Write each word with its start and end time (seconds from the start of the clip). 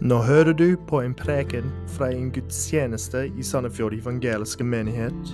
Nå 0.00 0.18
hører 0.22 0.52
du 0.52 0.76
på 0.76 0.98
en 1.00 1.14
preken 1.16 1.70
fra 1.88 2.10
en 2.12 2.26
gudstjeneste 2.28 3.22
i 3.32 3.42
Sandefjord 3.42 3.94
evangeliske 3.96 4.64
menighet. 4.64 5.30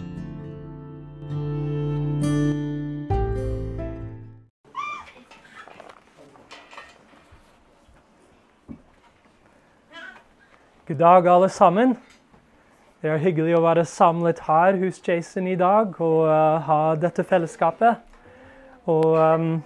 God 10.86 10.96
dag, 11.02 11.26
alle 11.26 11.48
sammen. 11.48 11.98
Det 13.02 13.10
er 13.10 13.18
hyggelig 13.18 13.58
å 13.58 13.66
være 13.66 13.82
samlet 13.84 14.46
her 14.46 14.78
hos 14.78 15.02
Jason 15.02 15.50
i 15.50 15.58
dag 15.58 15.98
og 15.98 16.30
uh, 16.30 16.62
ha 16.62 16.80
dette 16.94 17.26
fellesskapet. 17.26 17.98
Og 18.86 19.18
um, 19.18 19.56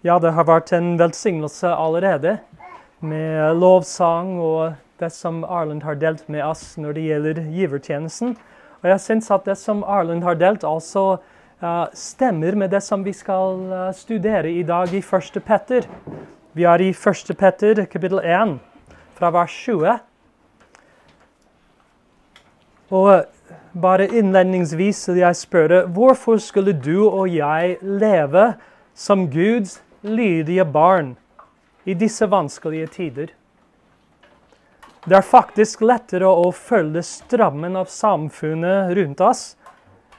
ja, 0.00 0.16
det 0.16 0.32
har 0.32 0.48
vært 0.48 0.72
en 0.72 0.94
velsignelse 0.96 1.68
allerede 1.68 2.38
med 3.00 3.56
lovsang 3.60 4.38
og 4.42 4.72
det 4.98 5.10
som 5.14 5.44
Arland 5.44 5.84
har 5.86 5.98
delt 5.98 6.28
med 6.28 6.42
oss 6.42 6.76
når 6.80 6.96
det 6.96 7.04
gjelder 7.06 7.42
givertjenesten. 7.54 8.36
Og 8.82 8.88
jeg 8.90 9.02
syns 9.02 9.30
at 9.34 9.46
det 9.46 9.58
som 9.58 9.84
Arland 9.86 10.24
har 10.26 10.38
delt, 10.38 10.66
altså 10.66 11.18
stemmer 11.94 12.54
med 12.54 12.70
det 12.70 12.82
som 12.86 13.04
vi 13.06 13.12
skal 13.14 13.92
studere 13.94 14.50
i 14.50 14.62
dag 14.62 14.92
i 14.94 15.02
1. 15.02 15.38
Petter. 15.46 15.86
Vi 16.54 16.66
er 16.66 16.82
i 16.82 16.90
1. 16.90 17.34
Petter 17.38 17.84
kapittel 17.86 18.20
1 18.22 18.58
fra 19.18 19.30
vers 19.34 19.54
20. 19.66 19.98
Og 22.90 23.24
bare 23.82 24.06
innledningsvis 24.08 25.08
vil 25.10 25.22
jeg 25.22 25.36
spørre 25.36 25.86
hvorfor 25.86 26.38
skulle 26.42 26.72
du 26.72 27.08
og 27.08 27.28
jeg 27.34 27.76
leve 27.82 28.52
som 28.94 29.26
Guds 29.30 29.82
lydige 30.02 30.64
barn 30.64 31.16
i 31.88 31.94
disse 31.96 32.28
vanskelige 32.28 32.86
tider? 32.92 33.30
Det 35.08 35.16
er 35.16 35.24
faktisk 35.24 35.80
lettere 35.80 36.28
å 36.28 36.50
følge 36.52 37.00
strammen 37.06 37.78
av 37.80 37.88
samfunnet 37.88 38.92
rundt 38.98 39.22
oss 39.24 39.44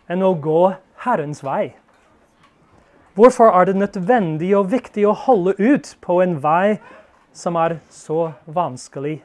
enn 0.10 0.26
å 0.26 0.34
gå 0.34 0.64
Herrens 1.04 1.44
vei. 1.46 1.76
Hvorfor 3.14 3.54
er 3.54 3.70
det 3.70 3.78
nødvendig 3.78 4.50
og 4.58 4.72
viktig 4.72 5.06
å 5.06 5.14
holde 5.28 5.54
ut 5.60 5.94
på 6.02 6.22
en 6.24 6.38
vei 6.42 6.80
som 7.36 7.58
er 7.60 7.78
så 7.94 8.32
vanskelig? 8.50 9.20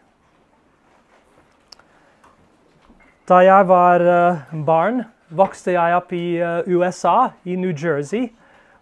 Da 3.24 3.40
jeg 3.40 3.68
var 3.70 4.04
uh, 4.04 4.42
barn, 4.68 5.06
vokste 5.32 5.78
jeg 5.78 5.96
opp 5.96 6.12
i 6.12 6.26
uh, 6.44 6.60
USA, 6.68 7.30
i 7.48 7.56
New 7.56 7.72
Jersey. 7.72 8.34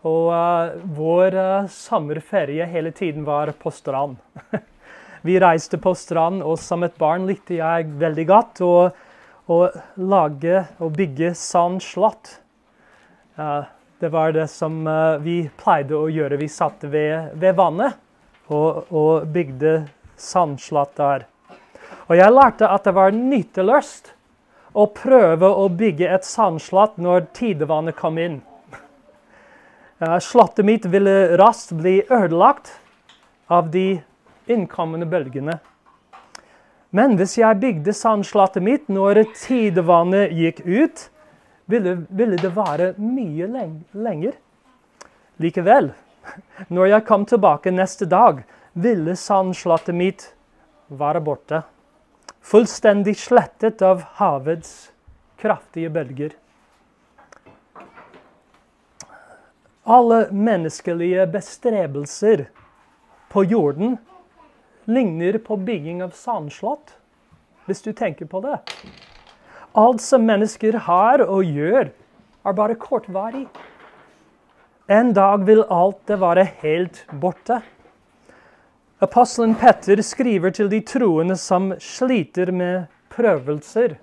Og 0.08 0.32
uh, 0.34 0.74
vår 0.96 1.36
sommerferie 1.70 2.66
hele 2.66 2.90
tiden 2.90 3.26
var 3.26 3.52
på 3.58 3.70
strand. 3.70 4.18
Vi 5.26 5.38
reiste 5.38 5.78
på 5.78 5.94
strand, 5.94 6.42
og 6.42 6.58
som 6.58 6.82
et 6.82 6.96
barn 6.98 7.28
likte 7.28 7.60
jeg 7.60 7.92
veldig 8.00 8.24
godt 8.26 8.62
å, 8.66 8.74
å 9.46 9.58
lage 10.02 10.64
og 10.82 10.96
bygge 10.96 11.30
sandslott. 11.38 12.40
det 14.02 14.10
var 14.10 14.32
det 14.34 14.48
som 14.50 14.82
vi 15.22 15.36
pleide 15.62 15.94
å 15.94 16.10
gjøre. 16.10 16.40
Vi 16.42 16.48
satt 16.50 16.82
ved, 16.82 17.30
ved 17.38 17.54
vannet 17.54 17.94
og, 18.50 18.90
og 18.90 19.30
bygde 19.30 19.84
sandslott 20.18 20.96
der. 20.98 21.26
Og 22.08 22.16
jeg 22.18 22.34
lærte 22.34 22.68
at 22.68 22.84
det 22.86 22.94
var 22.96 23.14
nytteløst 23.14 24.12
å 24.72 24.86
prøve 24.92 25.48
å 25.48 25.68
bygge 25.68 26.08
et 26.12 26.26
sandslott 26.26 26.98
når 27.00 27.28
tidevannet 27.36 27.96
kom 27.98 28.18
inn. 28.20 28.40
Slottet 30.20 30.64
mitt 30.66 30.86
ville 30.90 31.36
raskt 31.38 31.72
bli 31.78 32.02
ødelagt 32.10 32.72
av 33.46 33.70
de 33.70 34.00
innkommende 34.50 35.06
bølgene. 35.06 35.58
Men 36.90 37.16
hvis 37.16 37.36
jeg 37.38 37.60
bygde 37.62 37.94
sandslottet 37.96 38.64
mitt 38.66 38.88
når 38.92 39.22
tidevannet 39.38 40.34
gikk 40.36 40.64
ut, 40.66 41.04
ville, 41.70 41.96
ville 42.10 42.36
det 42.40 42.50
være 42.56 42.92
mye 42.98 43.48
leng 43.48 43.76
lenger. 43.94 44.34
Likevel, 45.40 45.92
når 46.74 46.94
jeg 46.96 47.06
kom 47.08 47.28
tilbake 47.28 47.72
neste 47.72 48.08
dag, 48.10 48.42
ville 48.72 49.16
sandslottet 49.16 49.96
mitt 49.96 50.26
være 50.92 51.22
borte 51.24 51.62
fullstendig 52.42 53.14
slettet 53.18 53.82
av 53.86 54.02
havets 54.18 54.90
kraftige 55.40 55.90
bølger. 55.94 56.34
Alle 59.84 60.28
menneskelige 60.30 61.26
bestrebelser 61.26 62.44
på 63.28 63.42
jorden 63.44 63.96
ligner 64.84 65.38
på 65.42 65.56
bygging 65.56 66.04
av 66.04 66.12
sandslott, 66.14 66.94
hvis 67.66 67.82
du 67.82 67.90
tenker 67.90 68.30
på 68.30 68.44
det. 68.44 68.60
Alt 69.74 70.04
som 70.04 70.22
mennesker 70.22 70.78
har 70.86 71.24
og 71.26 71.42
gjør, 71.42 71.90
er 72.46 72.54
bare 72.54 72.78
kortvarig. 72.78 73.48
En 74.86 75.12
dag 75.18 75.46
vil 75.46 75.64
alt 75.66 75.98
det 76.06 76.20
være 76.20 76.46
helt 76.62 77.04
borte. 77.18 77.58
Apostelen 79.02 79.58
Petter 79.58 79.98
skriver 80.02 80.54
til 80.54 80.70
de 80.70 80.78
troende 80.86 81.34
som 81.34 81.72
sliter 81.82 82.54
med 82.54 82.84
prøvelser 83.10 83.96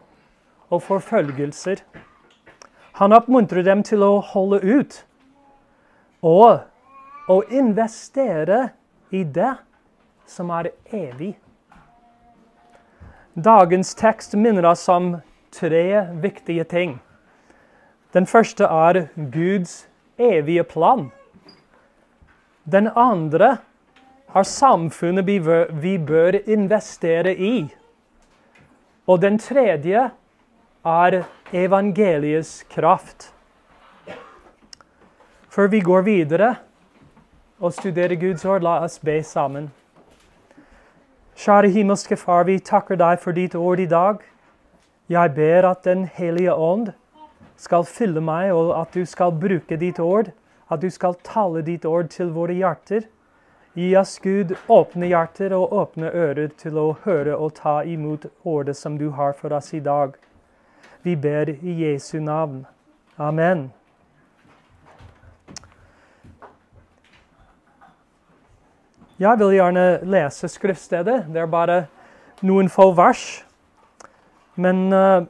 og 0.70 0.84
forfølgelser. 0.84 1.80
Han 3.00 3.16
oppmuntrer 3.16 3.64
dem 3.64 3.84
til 3.84 4.04
å 4.04 4.18
holde 4.20 4.60
ut 4.60 5.06
og 6.22 7.30
å 7.30 7.38
investere 7.54 8.70
i 9.12 9.24
det 9.24 9.54
som 10.30 10.50
er 10.54 10.72
evig. 10.92 11.36
Dagens 13.34 13.94
tekst 13.96 14.36
minner 14.36 14.66
oss 14.72 14.88
om 14.90 15.14
tre 15.56 16.06
viktige 16.22 16.66
ting. 16.68 17.00
Den 18.14 18.26
første 18.26 18.66
er 18.66 19.08
Guds 19.16 19.88
evige 20.18 20.64
plan. 20.64 21.10
Den 22.66 22.90
andre 22.96 23.58
er 24.36 24.46
samfunnet 24.46 25.26
vi 25.82 25.98
bør 25.98 26.40
investere 26.46 27.34
i. 27.34 27.70
Og 29.10 29.22
den 29.22 29.40
tredje 29.42 30.10
er 30.86 31.24
evangeliets 31.54 32.64
kraft. 32.70 33.32
Før 35.50 35.68
vi 35.68 35.80
går 35.80 36.02
videre 36.02 36.56
og 37.60 37.74
studerer 37.74 38.16
Guds 38.22 38.46
ord, 38.46 38.62
la 38.62 38.76
oss 38.86 39.00
be 39.02 39.16
sammen. 39.26 39.72
Kjære 41.40 41.72
himmelske 41.74 42.18
Far, 42.18 42.44
vi 42.46 42.60
takker 42.60 43.00
deg 43.00 43.18
for 43.24 43.34
ditt 43.34 43.56
ord 43.56 43.80
i 43.82 43.88
dag. 43.90 44.20
Jeg 45.10 45.34
ber 45.34 45.66
at 45.72 45.82
Den 45.84 46.06
hellige 46.06 46.54
ånd 46.54 46.92
skal 47.58 47.84
fylle 47.86 48.22
meg, 48.22 48.52
og 48.54 48.76
at 48.82 48.94
du 48.94 49.06
skal 49.06 49.32
bruke 49.32 49.78
ditt 49.78 50.00
ord, 50.00 50.30
at 50.70 50.82
du 50.82 50.90
skal 50.90 51.18
tale 51.24 51.66
ditt 51.66 51.86
ord 51.86 52.14
til 52.14 52.30
våre 52.30 52.54
hjerter. 52.54 53.10
Gi 53.74 53.96
oss, 53.98 54.20
Gud, 54.20 54.54
åpne 54.70 55.10
hjerter 55.10 55.58
og 55.58 55.74
åpne 55.74 56.14
ører 56.14 56.54
til 56.62 56.78
å 56.78 56.94
høre 57.08 57.34
og 57.34 57.56
ta 57.58 57.80
imot 57.82 58.30
ordet 58.44 58.78
som 58.78 59.02
du 59.02 59.10
har 59.18 59.34
for 59.34 59.54
oss 59.58 59.74
i 59.74 59.82
dag. 59.82 60.14
Vi 61.02 61.16
ber 61.16 61.50
i 61.50 61.82
Jesu 61.82 62.20
navn. 62.20 62.68
Amen. 63.18 63.72
Jeg 69.20 69.36
vil 69.40 69.58
gjerne 69.58 70.00
lese 70.08 70.48
skriftstedet. 70.48 71.26
Det 71.28 71.42
er 71.42 71.50
bare 71.52 71.82
noen 72.48 72.70
få 72.72 72.86
vers. 72.96 73.24
Men 74.56 74.94
uh, 74.96 75.26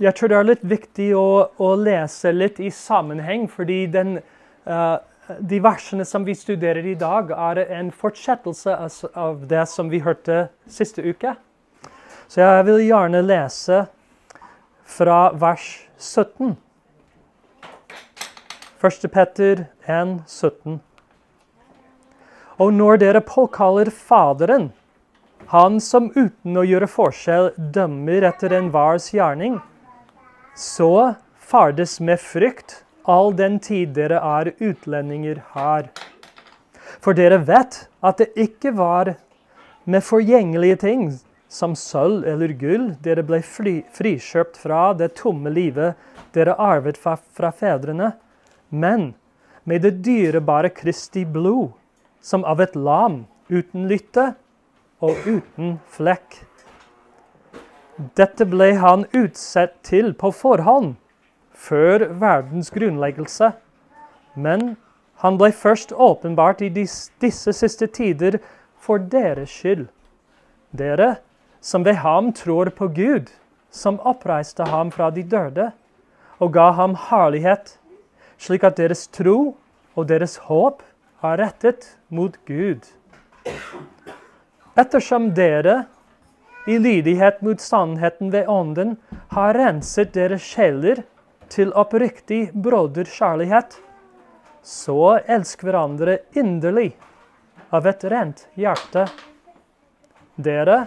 jeg 0.00 0.14
tror 0.16 0.32
det 0.32 0.38
er 0.38 0.48
litt 0.48 0.64
viktig 0.64 1.10
å, 1.20 1.26
å, 1.60 1.74
lese 1.76 2.32
litt 2.32 2.62
i 2.64 2.70
sammenheng, 2.72 3.44
fordi 3.52 3.82
den 3.92 4.16
uh, 4.64 4.96
de 5.36 5.60
versene 5.60 6.08
som 6.08 6.24
vi 6.24 6.34
studerer 6.34 6.86
i 6.88 6.96
dag, 6.98 7.28
er 7.30 7.60
en 7.76 7.92
fortsettelse 7.92 8.80
av 9.12 9.44
det 9.52 9.68
som 9.68 9.92
vi 9.92 10.00
hørte 10.00 10.46
siste 10.64 11.04
uke. 11.04 11.36
Så 12.24 12.40
jeg 12.40 12.66
vil 12.66 12.86
gjerne 12.88 13.20
lese 13.26 13.84
fra 14.88 15.22
vers 15.36 15.68
17. 15.98 16.56
1. 18.80 19.10
Petter 19.12 19.66
1, 19.84 20.22
17. 20.26 20.80
Og 22.60 22.74
når 22.76 23.00
dere 23.00 23.22
påkaller 23.24 23.88
Faderen, 23.88 24.68
han 25.48 25.80
som 25.80 26.10
uten 26.12 26.58
å 26.60 26.66
gjøre 26.66 26.90
forskjell 26.90 27.48
dømmer 27.74 28.26
etter 28.28 28.52
enhvers 28.58 29.08
gjerning, 29.14 29.56
så 30.54 31.14
fardes 31.40 31.96
med 32.04 32.20
frykt 32.20 32.82
all 33.08 33.32
den 33.36 33.56
tid 33.64 33.96
dere 33.96 34.20
er 34.20 34.52
utlendinger 34.60 35.40
her. 35.54 35.88
For 37.00 37.16
dere 37.16 37.40
vet 37.48 37.86
at 38.04 38.20
det 38.20 38.28
ikke 38.38 38.74
var 38.76 39.14
med 39.88 40.04
forgjengelige 40.04 40.82
ting 40.84 41.08
som 41.50 41.74
sølv 41.74 42.28
eller 42.28 42.52
gull 42.60 42.90
dere 43.02 43.24
ble 43.26 43.40
fri, 43.42 43.80
frikjøpt 43.96 44.60
fra 44.60 44.92
det 44.94 45.14
tomme 45.18 45.50
livet 45.50 45.96
dere 46.36 46.54
arvet 46.60 47.00
fra, 47.00 47.16
fra 47.16 47.50
fedrene, 47.50 48.12
men 48.68 49.14
med 49.64 49.82
det 49.82 49.96
dyrebare 50.04 50.70
Kristi 50.76 51.24
blod, 51.24 51.72
som 52.20 52.44
av 52.44 52.60
et 52.60 52.76
lam 52.76 53.24
uten 53.48 53.88
lytte 53.90 54.34
og 55.00 55.16
uten 55.26 55.78
flekk. 55.88 56.42
Dette 58.16 58.46
ble 58.48 58.74
han 58.80 59.04
utsett 59.16 59.74
til 59.84 60.12
på 60.16 60.30
forhånd, 60.32 60.94
før 61.52 62.06
verdens 62.20 62.70
grunnleggelse. 62.72 63.52
Men 64.34 64.76
han 65.20 65.36
ble 65.40 65.50
først 65.52 65.92
åpenbart 65.92 66.62
i 66.64 66.70
dis, 66.72 67.10
disse 67.20 67.52
siste 67.52 67.90
tider 67.92 68.38
for 68.80 69.02
deres 69.12 69.52
skyld. 69.52 69.88
Dere 70.72 71.18
som 71.60 71.84
ved 71.84 72.00
ham 72.00 72.32
tror 72.32 72.70
på 72.72 72.88
Gud, 72.88 73.28
som 73.70 74.00
oppreiste 74.00 74.64
ham 74.64 74.90
fra 74.90 75.10
de 75.10 75.22
døde 75.22 75.70
og 76.40 76.54
ga 76.56 76.70
ham 76.72 76.96
herlighet, 77.10 77.76
slik 78.40 78.64
at 78.64 78.78
deres 78.80 79.06
tro 79.12 79.56
og 79.94 80.08
deres 80.08 80.38
håp 80.48 80.80
er 81.22 81.36
rettet 81.42 81.99
mot 82.10 82.36
Gud. 82.46 82.86
Ettersom 84.74 85.30
dere, 85.34 85.84
i 86.66 86.78
lydighet 86.78 87.40
mot 87.42 87.60
sannheten 87.60 88.30
ved 88.30 88.48
Ånden, 88.48 88.96
har 89.30 89.54
renset 89.54 90.12
deres 90.14 90.44
sjeler 90.44 91.02
til 91.50 91.72
oppriktig 91.72 92.50
broderkjærlighet, 92.54 93.78
så 94.62 95.18
elsk 95.26 95.64
hverandre 95.64 96.20
inderlig 96.36 96.92
av 97.72 97.86
et 97.88 98.04
rent 98.12 98.46
hjerte. 98.60 99.06
Dere 100.36 100.84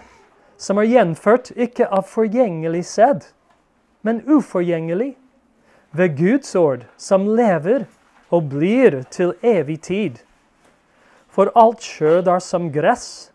som 0.63 0.79
er 0.79 0.87
gjenført 0.87 1.51
ikke 1.59 1.87
av 1.91 2.05
forgjengelig 2.07 2.85
sæd, 2.87 3.25
men 4.03 4.21
uforgjengelig, 4.27 5.13
ved 5.93 6.15
Guds 6.17 6.55
ord, 6.57 6.85
som 6.97 7.27
lever 7.37 7.85
og 8.33 8.47
blir 8.49 9.03
til 9.13 9.35
evig 9.45 9.81
tid. 9.85 10.23
For 11.33 11.49
alt 11.57 11.81
skjød 11.81 12.29
er 12.29 12.41
som 12.45 12.69
gress, 12.73 13.31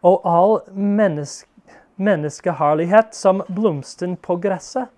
og 0.00 0.24
all 0.24 0.54
menneske, 0.72 1.46
menneskeherlighet 2.00 3.12
som 3.12 3.42
blomsten 3.52 4.16
på 4.16 4.38
gresset. 4.40 4.88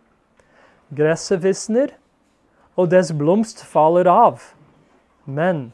Gresset 0.95 1.43
visner, 1.43 1.97
og 2.79 2.93
dess 2.93 3.11
blomst 3.11 3.65
faller 3.67 4.07
av. 4.07 4.39
Men 5.27 5.73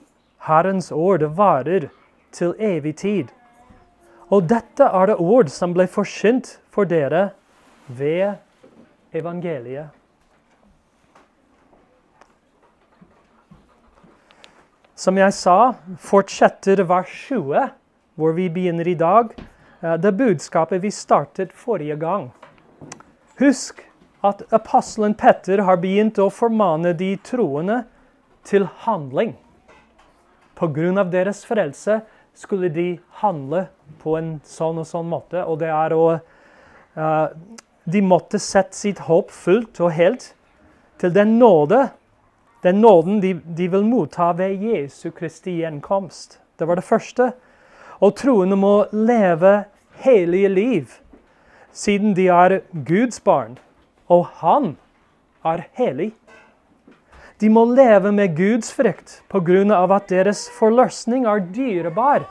Herrens 0.49 0.89
ord 0.93 1.27
varer 1.37 1.91
til 2.33 2.55
evig 2.56 2.97
tid. 3.05 3.29
Og 4.33 4.49
dette 4.49 4.89
er 4.89 5.12
det 5.12 5.21
ord 5.21 5.53
som 5.53 5.77
ble 5.77 5.85
forsynt 5.91 6.56
for 6.73 6.89
dere 6.89 7.31
ved 7.87 8.41
evangeliet. 9.12 9.98
Som 14.99 15.15
jeg 15.15 15.31
sa, 15.31 15.77
fortsetter 16.03 16.81
vers 16.91 17.11
20, 17.29 17.69
hvor 18.19 18.33
vi 18.35 18.49
begynner 18.50 18.89
i 18.91 18.97
dag, 18.99 19.31
eh, 19.81 19.95
det 19.95 20.11
budskapet 20.19 20.83
vi 20.83 20.91
startet 20.91 21.53
forrige 21.55 21.95
gang. 22.00 22.33
Husk 23.39 23.85
at 24.27 24.43
apostelen 24.50 25.15
Petter 25.15 25.62
har 25.62 25.79
begynt 25.79 26.19
å 26.19 26.27
formane 26.35 26.97
de 26.99 27.12
troende 27.23 27.85
til 28.43 28.67
handling. 28.83 29.37
Av 30.59 31.12
deres 31.12 31.45
frelse 31.47 32.00
skulle 32.35 32.69
de 32.69 32.99
handle 33.23 33.69
på 34.03 34.17
en 34.19 34.41
sånn 34.43 34.81
og 34.83 34.87
sånn 34.91 35.06
måte. 35.06 35.45
Og 35.47 35.61
det 35.61 35.71
er 35.71 35.95
å 35.95 36.19
uh, 36.99 37.29
De 37.87 38.03
måtte 38.03 38.43
sette 38.43 38.75
sitt 38.75 38.99
håp 39.06 39.31
fullt 39.31 39.79
og 39.81 39.95
helt 39.95 40.33
til 40.99 41.15
den 41.15 41.39
nåde 41.39 41.87
den 42.63 42.81
nåden 42.81 43.21
de, 43.21 43.35
de, 43.35 43.69
vil 43.69 43.85
motta 43.87 44.33
ved 44.33 44.63
Jesu 44.63 45.11
Kristi 45.11 45.61
gjenkomst. 45.61 46.41
Det 46.59 46.67
var 46.67 46.77
det 46.77 46.85
første. 46.85 47.33
Og 48.01 48.17
troende 48.19 48.57
må 48.57 48.87
leve 48.93 49.65
hellige 50.03 50.49
liv, 50.49 50.87
siden 51.73 52.15
de 52.15 52.29
er 52.29 52.61
Guds 52.73 53.21
barn, 53.21 53.59
og 54.09 54.27
Han 54.43 54.77
er 55.45 55.67
hellig. 55.73 56.13
De 57.41 57.51
må 57.51 57.65
leve 57.71 58.13
med 58.13 58.37
Guds 58.37 58.73
frykt 58.75 59.23
pga. 59.29 59.95
at 59.95 60.09
deres 60.09 60.49
forløsning 60.59 61.27
er 61.27 61.39
dyrebar. 61.39 62.27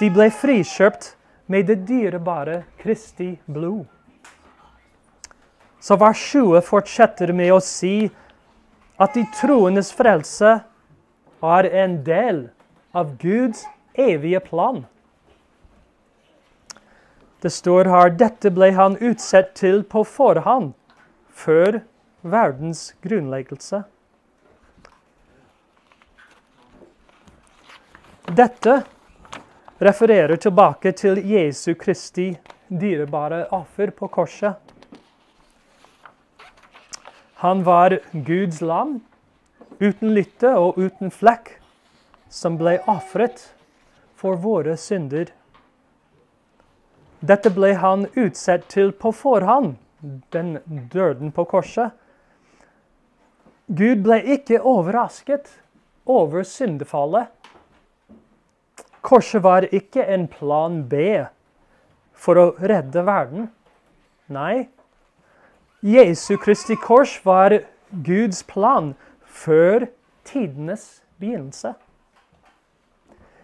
De 0.00 0.10
ble 0.10 0.30
frikjøpt 0.30 1.16
med 1.46 1.66
det 1.66 1.88
dyrebare 1.88 2.62
Kristi 2.78 3.38
blod. 3.46 3.84
Så 5.80 5.96
vers 5.96 6.18
20 6.18 6.60
fortsetter 6.62 7.32
med 7.32 7.52
å 7.52 7.60
si 7.60 8.10
at 8.98 9.14
de 9.14 9.24
troendes 9.36 9.92
frelse 9.92 10.58
er 11.46 11.68
en 11.84 11.98
del 12.04 12.46
av 12.96 13.16
Guds 13.20 13.66
evige 13.94 14.40
plan. 14.40 14.84
Det 17.44 17.52
står 17.52 17.90
her 17.92 18.14
dette 18.18 18.50
ble 18.50 18.70
han 18.74 18.96
utsett 19.04 19.52
til 19.58 19.82
på 19.84 20.02
forhånd, 20.08 20.72
før 21.28 21.82
verdens 22.24 22.88
grunnleggelse. 23.04 23.84
Dette 28.26 28.80
refererer 29.78 30.40
tilbake 30.40 30.90
til 30.96 31.20
Jesu 31.30 31.74
Kristi 31.78 32.32
dyrebare 32.66 33.44
offer 33.54 33.92
på 33.94 34.08
korset. 34.08 34.56
Han 37.42 37.64
var 37.64 37.98
Guds 38.12 38.60
lam, 38.60 39.00
uten 39.78 40.14
lytte 40.16 40.54
og 40.56 40.78
uten 40.80 41.10
flekk, 41.12 41.50
som 42.32 42.56
ble 42.56 42.78
ofret 42.88 43.42
for 44.16 44.40
våre 44.40 44.76
synder. 44.80 45.28
Dette 47.20 47.52
ble 47.52 47.74
han 47.80 48.06
utsatt 48.16 48.68
til 48.72 48.92
på 48.96 49.12
forhånd, 49.12 49.74
den 50.32 50.56
døden 50.92 51.32
på 51.36 51.44
korset. 51.50 51.92
Gud 53.66 54.04
ble 54.06 54.20
ikke 54.36 54.62
overrasket 54.62 55.50
over 56.06 56.46
syndefallet. 56.46 57.28
Korset 59.04 59.42
var 59.42 59.66
ikke 59.74 60.06
en 60.06 60.24
plan 60.30 60.80
B 60.88 61.02
for 62.16 62.40
å 62.40 62.46
redde 62.62 63.04
verden. 63.06 63.50
Nei, 64.32 64.68
Jesu 65.80 66.36
Kristi 66.36 66.76
kors 66.76 67.18
var 67.26 67.60
Guds 67.90 68.42
plan 68.42 68.94
før 69.24 69.86
tidenes 70.24 71.02
begynnelse. 71.20 71.74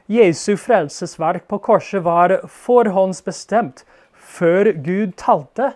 Jesu 0.09 0.57
frelsesverk 0.57 1.45
på 1.49 1.59
korset 1.59 2.05
var 2.05 2.41
forhåndsbestemt 2.49 3.85
før 4.13 4.73
Gud 4.73 5.13
talte 5.17 5.73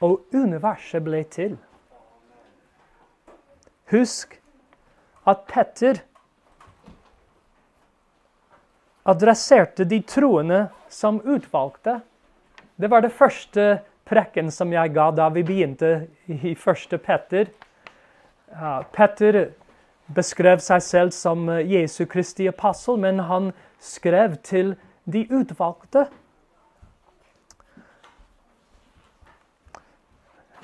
og 0.00 0.20
universet 0.32 1.04
ble 1.04 1.24
til. 1.32 1.56
Husk 3.90 4.36
at 5.28 5.44
Petter 5.48 6.04
adresserte 9.04 9.84
de 9.84 10.00
troende 10.06 10.68
som 10.88 11.20
utvalgte. 11.24 12.00
Det 12.80 12.90
var 12.90 13.02
det 13.02 13.12
første 13.12 13.80
prekken 14.10 14.50
som 14.50 14.72
jeg 14.74 14.92
ga 14.94 15.10
da 15.14 15.28
vi 15.30 15.44
begynte 15.46 16.08
i 16.26 16.54
første 16.58 16.98
Petter. 16.98 17.50
Petter 18.94 19.44
beskrev 20.14 20.62
seg 20.64 20.82
selv 20.82 21.14
som 21.14 21.48
eh, 21.48 21.62
Jesu 21.70 22.04
Kristi 22.10 22.48
apostel, 22.50 22.98
men 22.98 23.22
han 23.30 23.52
skrev 23.78 24.36
til 24.42 24.74
de 25.06 25.22
utvalgte. 25.30 26.08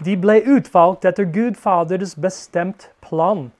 De 0.04 0.16
ble 0.20 0.40
utvalgt 0.44 1.06
etter 1.08 1.24
Gud 1.32 1.56
Faders 1.56 2.16
bestemt 2.20 2.90
plan. 3.00 3.50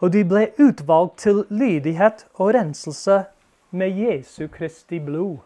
Og 0.00 0.12
de 0.14 0.22
ble 0.24 0.46
utvalgt 0.60 1.18
til 1.26 1.44
lydighet 1.50 2.24
og 2.38 2.54
renselse 2.56 3.24
med 3.74 3.98
Jesu 3.98 4.46
Kristi 4.48 5.00
blod 5.02 5.42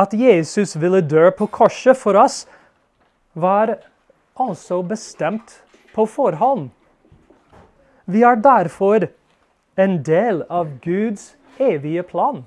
at 0.00 0.14
Jesus 0.16 0.76
ville 0.80 1.02
dø 1.04 1.28
på 1.36 1.48
korset 1.52 1.98
for 1.98 2.16
oss, 2.16 2.46
var 3.34 3.76
altså 4.40 4.80
bestemt 4.86 5.60
på 5.94 6.06
forhånd. 6.08 6.70
Vi 8.10 8.22
er 8.26 8.40
derfor 8.40 9.10
en 9.78 10.00
del 10.06 10.42
av 10.50 10.70
Guds 10.84 11.34
evige 11.60 12.02
plan. 12.02 12.44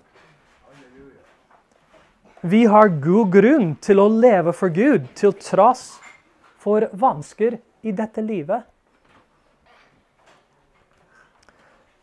Vi 2.42 2.66
har 2.68 2.92
god 3.00 3.32
grunn 3.32 3.70
til 3.80 4.02
å 4.04 4.10
leve 4.12 4.52
for 4.52 4.74
Gud 4.74 5.06
til 5.16 5.32
tross 5.40 5.94
for 6.60 6.90
vansker 6.92 7.60
i 7.84 7.94
dette 7.96 8.24
livet. 8.24 8.66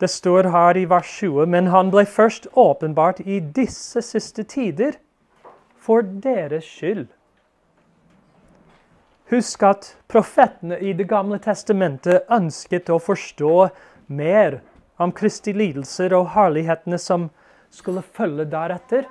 Det 0.00 0.08
står 0.08 0.48
her 0.48 0.78
i 0.80 0.86
vers 0.88 1.10
20, 1.18 1.44
men 1.44 1.68
han 1.68 1.90
ble 1.92 2.06
først 2.08 2.48
åpenbart 2.56 3.20
i 3.20 3.42
disse 3.60 4.00
siste 4.00 4.46
tider 4.48 4.96
for 5.90 6.02
deres 6.22 6.64
skyld. 6.70 7.08
Husk 9.30 9.62
at 9.66 9.88
profetene 10.06 10.76
i 10.78 10.92
Det 10.94 11.08
gamle 11.10 11.40
testamentet 11.42 12.28
ønsket 12.30 12.90
å 12.94 12.98
forstå 13.02 13.54
mer 14.06 14.60
om 15.02 15.10
Kristi 15.10 15.50
lidelser 15.50 16.14
og 16.14 16.28
herlighetene 16.36 16.98
som 16.98 17.24
skulle 17.74 18.04
følge 18.06 18.46
deretter. 18.52 19.08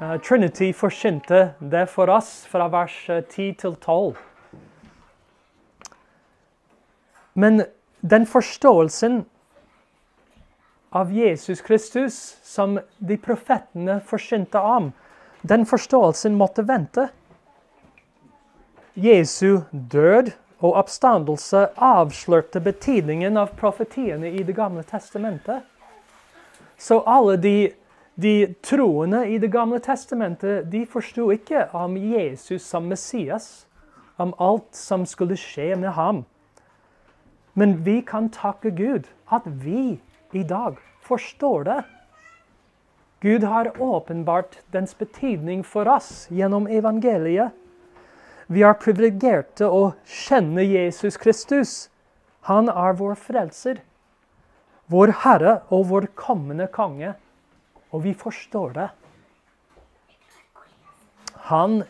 Eh, 0.00 0.14
Trinity 0.24 0.70
forsynte 0.72 1.40
det 1.60 1.82
for 1.92 2.08
oss 2.08 2.46
fra 2.48 2.70
vers 2.72 2.96
eh, 3.10 3.20
10 3.20 3.52
til 3.60 3.76
12. 3.76 4.16
Men 7.34 7.66
den 8.00 8.24
forståelsen 8.24 9.26
av 10.88 11.12
Jesus 11.12 11.60
Kristus 11.60 12.16
som 12.48 12.78
de 12.96 13.20
profetene 13.20 13.98
forsynte 14.00 14.64
om, 14.64 14.88
den 15.42 15.66
forståelsen 15.66 16.34
måtte 16.34 16.62
vente. 16.62 17.08
Jesu 18.94 19.60
død 19.70 20.32
og 20.58 20.72
oppstandelse 20.80 21.68
avslørte 21.76 22.60
betydningen 22.60 23.36
av 23.38 23.52
profetiene 23.58 24.32
i 24.34 24.42
Det 24.42 24.56
gamle 24.56 24.82
testamentet. 24.82 25.62
Så 26.78 26.98
alle 27.06 27.36
de, 27.36 27.72
de 28.14 28.54
troende 28.62 29.28
i 29.28 29.38
Det 29.38 29.52
gamle 29.52 29.78
testamentet 29.78 30.70
de 30.70 30.86
forsto 30.86 31.30
ikke 31.30 31.68
om 31.72 31.96
Jesus 31.96 32.62
som 32.62 32.88
Messias, 32.90 33.66
om 34.16 34.34
alt 34.38 34.74
som 34.74 35.06
skulle 35.06 35.36
skje 35.36 35.76
med 35.76 35.94
ham. 35.94 36.24
Men 37.54 37.84
vi 37.84 38.00
kan 38.00 38.30
takke 38.30 38.70
Gud 38.70 39.06
at 39.30 39.42
vi 39.46 40.00
i 40.32 40.42
dag 40.42 40.76
forstår 41.02 41.62
det. 41.64 41.82
Gud 43.20 43.42
har 43.42 43.82
åpenbart 43.82 44.58
dens 44.70 44.94
betydning 44.98 45.64
for 45.66 45.88
oss 45.90 46.28
gjennom 46.30 46.68
evangeliet. 46.70 47.50
Vi 48.46 48.62
er 48.62 48.76
privilegerte 48.78 49.66
å 49.66 49.90
kjenne 50.06 50.62
Jesus 50.62 51.18
Kristus. 51.18 51.72
Han 52.46 52.70
er 52.70 52.94
vår 52.96 53.18
frelser, 53.18 53.82
vår 54.86 55.12
Herre 55.24 55.58
og 55.74 55.88
vår 55.90 56.06
kommende 56.14 56.68
konge. 56.70 57.16
Og 57.90 58.06
vi 58.06 58.14
forstår 58.14 58.72
det. 58.76 58.86
Han, 61.50 61.82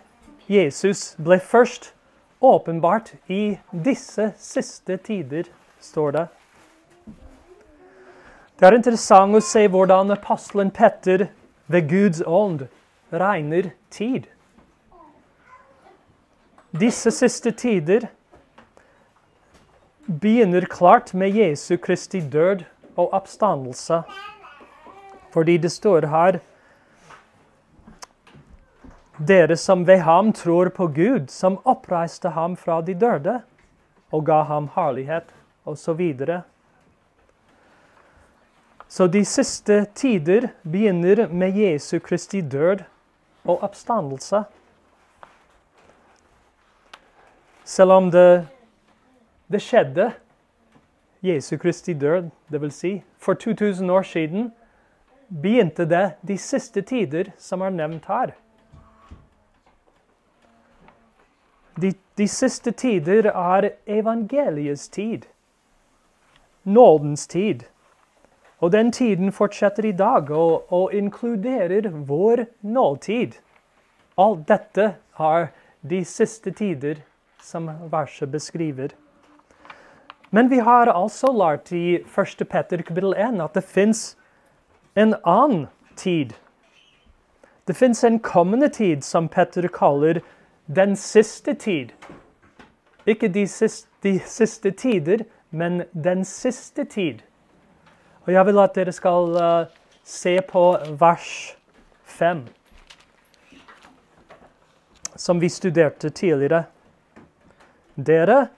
Jesus, 0.48 1.12
ble 1.20 1.38
først 1.42 1.92
åpenbart 2.40 3.12
i 3.28 3.58
disse 3.70 4.32
siste 4.40 4.96
tider, 4.96 5.50
står 5.82 6.12
det. 6.16 6.26
Det 8.58 8.66
er 8.66 8.74
interessant 8.74 9.38
å 9.38 9.40
se 9.44 9.60
hvordan 9.70 10.10
apostelen 10.10 10.72
Petter 10.74 11.28
ved 11.70 11.84
Guds 11.92 12.24
ånd 12.26 12.64
regner 13.14 13.68
tid. 13.94 14.24
Disse 16.74 17.12
siste 17.14 17.52
tider 17.54 18.08
begynner 20.08 20.66
klart 20.66 21.14
med 21.14 21.38
Jesu 21.38 21.76
Kristi 21.78 22.18
død 22.18 22.66
og 22.98 23.14
oppstandelse. 23.20 24.02
Fordi 25.30 25.58
det 25.62 25.70
står 25.70 26.10
her 26.10 26.42
Dere 29.18 29.54
som 29.56 29.86
ved 29.86 30.02
ham 30.02 30.34
tror 30.34 30.74
på 30.74 30.90
Gud, 30.98 31.30
som 31.30 31.62
oppreiste 31.62 32.34
ham 32.34 32.58
fra 32.58 32.82
de 32.82 32.94
døde 32.98 33.40
og 34.10 34.26
ga 34.26 34.42
ham 34.50 34.70
herlighet, 34.74 35.30
osv. 35.66 36.02
Så, 38.88 39.06
de 39.06 39.24
siste 39.24 39.84
tider 39.94 40.48
begynner 40.64 41.28
med 41.28 41.56
Jesu 41.56 41.98
Kristi 41.98 42.40
død 42.40 42.86
og 43.44 43.62
oppstandelse. 43.62 44.44
Selv 47.64 47.92
om 47.92 48.10
det, 48.10 48.48
det 49.52 49.60
skjedde, 49.62 50.12
Jesu 51.22 51.56
Kristi 51.56 51.92
død, 51.92 52.30
dvs. 52.48 52.74
Si, 52.74 53.02
for 53.18 53.34
2000 53.34 53.90
år 53.90 54.02
siden, 54.02 54.52
begynte 55.28 55.84
det 55.84 56.12
de 56.28 56.38
siste 56.38 56.82
tider 56.82 57.32
som 57.38 57.60
er 57.60 57.70
nevnt 57.70 58.06
her. 58.08 58.32
De, 61.80 61.92
de 62.18 62.28
siste 62.28 62.70
tider 62.70 63.28
er 63.30 63.70
evangeliets 63.86 64.88
tid. 64.88 65.28
Nådens 66.64 67.26
tid. 67.26 67.68
Og 68.58 68.72
den 68.72 68.92
tiden 68.92 69.32
fortsetter 69.32 69.86
i 69.86 69.92
dag 69.92 70.30
og, 70.30 70.72
og 70.72 70.94
inkluderer 70.94 71.90
vår 71.90 72.44
nåtid. 72.60 73.38
Alt 74.18 74.48
dette 74.48 74.94
er 75.18 75.52
de 75.86 76.00
siste 76.04 76.50
tider 76.50 77.04
som 77.42 77.68
verset 77.90 78.30
beskriver. 78.32 78.88
Men 80.30 80.50
vi 80.50 80.58
har 80.58 80.90
altså 80.92 81.30
lært 81.32 81.72
i 81.72 82.02
1. 82.02 82.48
Petter 82.50 82.82
kapittel 82.82 83.14
1 83.14 83.40
at 83.40 83.54
det 83.54 83.64
fins 83.64 84.16
en 84.98 85.14
annen 85.24 85.68
tid. 85.96 86.34
Det 87.68 87.76
fins 87.76 88.04
en 88.04 88.18
kommende 88.18 88.68
tid 88.68 89.02
som 89.06 89.28
Petter 89.28 89.68
kaller 89.68 90.20
den 90.66 90.96
siste 90.96 91.54
tid. 91.54 91.94
Ikke 93.06 93.28
de 93.28 93.46
siste, 93.48 93.88
de 94.02 94.18
siste 94.26 94.70
tider, 94.70 95.24
men 95.50 95.82
den 95.92 96.24
siste 96.24 96.84
tid. 96.84 97.22
Og 98.28 98.34
jeg 98.34 98.44
vil 98.44 98.58
at 98.60 98.74
dere 98.76 98.92
skal 98.92 99.30
uh, 99.40 99.70
se 100.04 100.34
på 100.44 100.62
vers 101.00 101.28
5, 102.04 102.42
som 105.16 105.40
vi 105.40 105.48
studerte 105.48 106.10
tidligere. 106.12 106.66
Dere 107.96 108.50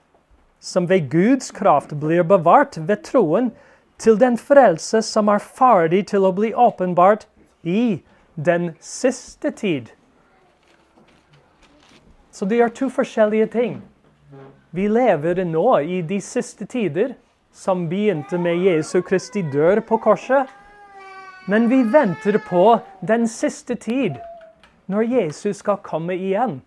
som 0.59 0.89
ved 0.89 1.07
Guds 1.09 1.55
kraft 1.55 1.95
blir 2.03 2.27
bevart 2.27 2.75
ved 2.83 3.07
troen 3.07 3.53
til 3.95 4.19
den 4.19 4.35
frelse 4.37 4.99
som 5.07 5.31
er 5.31 5.39
ferdig 5.39 6.03
til 6.11 6.27
å 6.27 6.35
bli 6.35 6.51
åpenbart 6.51 7.23
i 7.63 8.03
den 8.35 8.73
siste 8.83 9.55
tid. 9.55 9.95
Så 12.31 12.43
det 12.43 12.59
er 12.59 12.75
to 12.75 12.91
forskjellige 12.91 13.53
ting. 13.55 13.81
Vi 14.75 14.91
lever 14.91 15.45
nå 15.47 15.79
i 15.79 16.03
de 16.03 16.19
siste 16.19 16.67
tider, 16.67 17.15
som 17.51 17.89
begynte 17.89 18.37
med 18.37 18.63
Jesu 18.63 19.01
Kristi 19.01 19.41
dør 19.41 19.79
på 19.79 19.97
korset. 19.97 20.47
Men 21.45 21.69
vi 21.69 21.83
venter 21.83 22.37
på 22.37 22.79
den 23.01 23.27
siste 23.27 23.75
tid, 23.75 24.15
når 24.85 25.01
Jesus 25.01 25.57
skal 25.57 25.81
komme 25.83 26.15
igjen. 26.15 26.61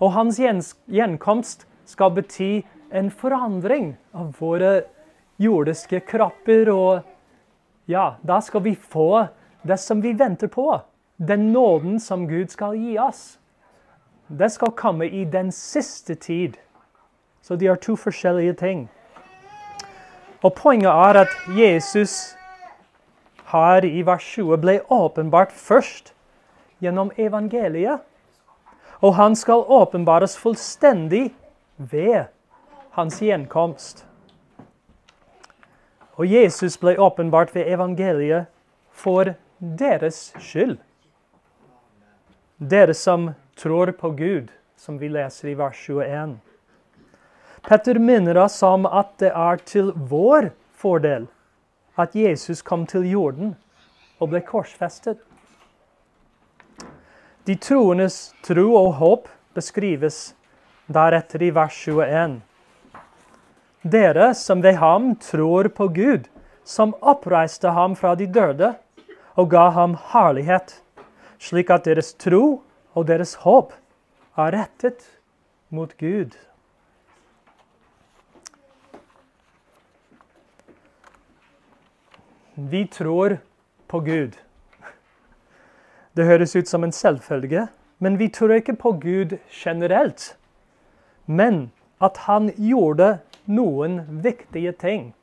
Og 0.00 0.12
hans 0.12 0.38
gjenkomst 0.86 1.66
skal 1.84 2.14
bety 2.14 2.62
en 2.94 3.10
forandring 3.10 3.94
av 4.14 4.34
våre 4.38 4.84
jordiske 5.36 6.00
kropper. 6.08 6.70
Og 6.70 7.90
ja, 7.90 8.14
da 8.22 8.40
skal 8.40 8.64
vi 8.64 8.74
få 8.74 9.26
det 9.62 9.78
som 9.80 10.02
vi 10.02 10.12
venter 10.12 10.48
på. 10.48 10.80
Den 11.16 11.52
nåden 11.52 12.00
som 12.00 12.28
Gud 12.28 12.50
skal 12.50 12.76
gi 12.78 12.98
oss. 12.98 13.38
Det 14.26 14.50
skal 14.50 14.72
komme 14.72 15.06
i 15.06 15.24
den 15.24 15.52
siste 15.52 16.14
tid. 16.14 16.56
Så 17.42 17.56
de 17.56 17.66
er 17.68 17.76
to 17.76 17.96
forskjellige 17.96 18.52
ting. 18.52 18.86
Og 20.44 20.52
Poenget 20.54 20.90
er 20.90 21.20
at 21.24 21.36
Jesus 21.48 22.36
her 23.48 23.84
i 23.84 24.02
vers 24.04 24.24
20 24.24 24.58
ble 24.60 24.80
åpenbart 24.92 25.52
først 25.52 26.12
gjennom 26.84 27.12
evangeliet. 27.16 28.02
Og 29.00 29.14
han 29.16 29.36
skal 29.36 29.64
åpenbares 29.66 30.36
fullstendig 30.38 31.34
ved 31.76 32.24
hans 32.90 33.20
gjenkomst. 33.20 34.04
Og 36.14 36.28
Jesus 36.32 36.76
ble 36.78 36.98
åpenbart 37.00 37.54
ved 37.54 37.66
evangeliet 37.66 38.46
for 38.92 39.34
deres 39.60 40.34
skyld. 40.38 40.76
Dere 42.60 42.94
som 42.94 43.30
tror 43.56 43.90
på 43.90 44.10
Gud, 44.10 44.52
som 44.76 45.00
vi 45.00 45.08
leser 45.08 45.48
i 45.48 45.58
vers 45.58 45.88
21. 45.88 46.38
Petter 47.68 47.98
minner 47.98 48.36
oss 48.36 48.62
om 48.62 48.84
at 48.84 49.14
det 49.22 49.30
er 49.32 49.60
til 49.64 49.86
vår 49.96 50.50
fordel 50.76 51.24
at 51.96 52.12
Jesus 52.18 52.60
kom 52.62 52.84
til 52.90 53.06
jorden 53.08 53.54
og 54.20 54.34
ble 54.34 54.42
korsfestet. 54.44 55.16
De 57.48 57.56
troendes 57.56 58.34
tro 58.44 58.66
og 58.76 58.90
håp 59.00 59.32
beskrives 59.56 60.34
deretter 60.92 61.48
i 61.48 61.50
vers 61.56 61.80
21. 61.88 62.38
Dere 63.96 64.30
som 64.36 64.60
ved 64.64 64.76
ham 64.80 65.14
tror 65.20 65.68
på 65.72 65.88
Gud, 65.88 66.28
som 66.64 66.92
oppreiste 67.00 67.72
ham 67.72 67.96
fra 67.96 68.14
de 68.16 68.28
døde 68.28 68.74
og 69.40 69.52
ga 69.52 69.70
ham 69.72 69.96
herlighet, 70.12 70.82
slik 71.40 71.72
at 71.72 71.88
deres 71.88 72.12
tro 72.12 72.60
og 72.92 73.08
deres 73.08 73.38
håp 73.44 73.72
er 74.36 74.52
rettet 74.52 75.04
mot 75.72 75.96
Gud. 76.00 76.36
Vi 82.54 82.86
tror 82.86 83.38
på 83.86 84.00
Gud. 84.00 84.36
Det 86.16 86.24
høres 86.24 86.56
ut 86.56 86.68
som 86.68 86.84
en 86.84 86.92
selvfølge, 86.92 87.66
men 87.98 88.18
vi 88.18 88.28
tror 88.28 88.52
ikke 88.54 88.76
på 88.78 88.92
Gud 88.92 89.38
generelt. 89.50 90.36
Men 91.26 91.72
at 92.00 92.16
han 92.28 92.52
gjorde 92.54 93.18
noen 93.46 94.00
viktige 94.22 94.72
ting. 94.72 95.14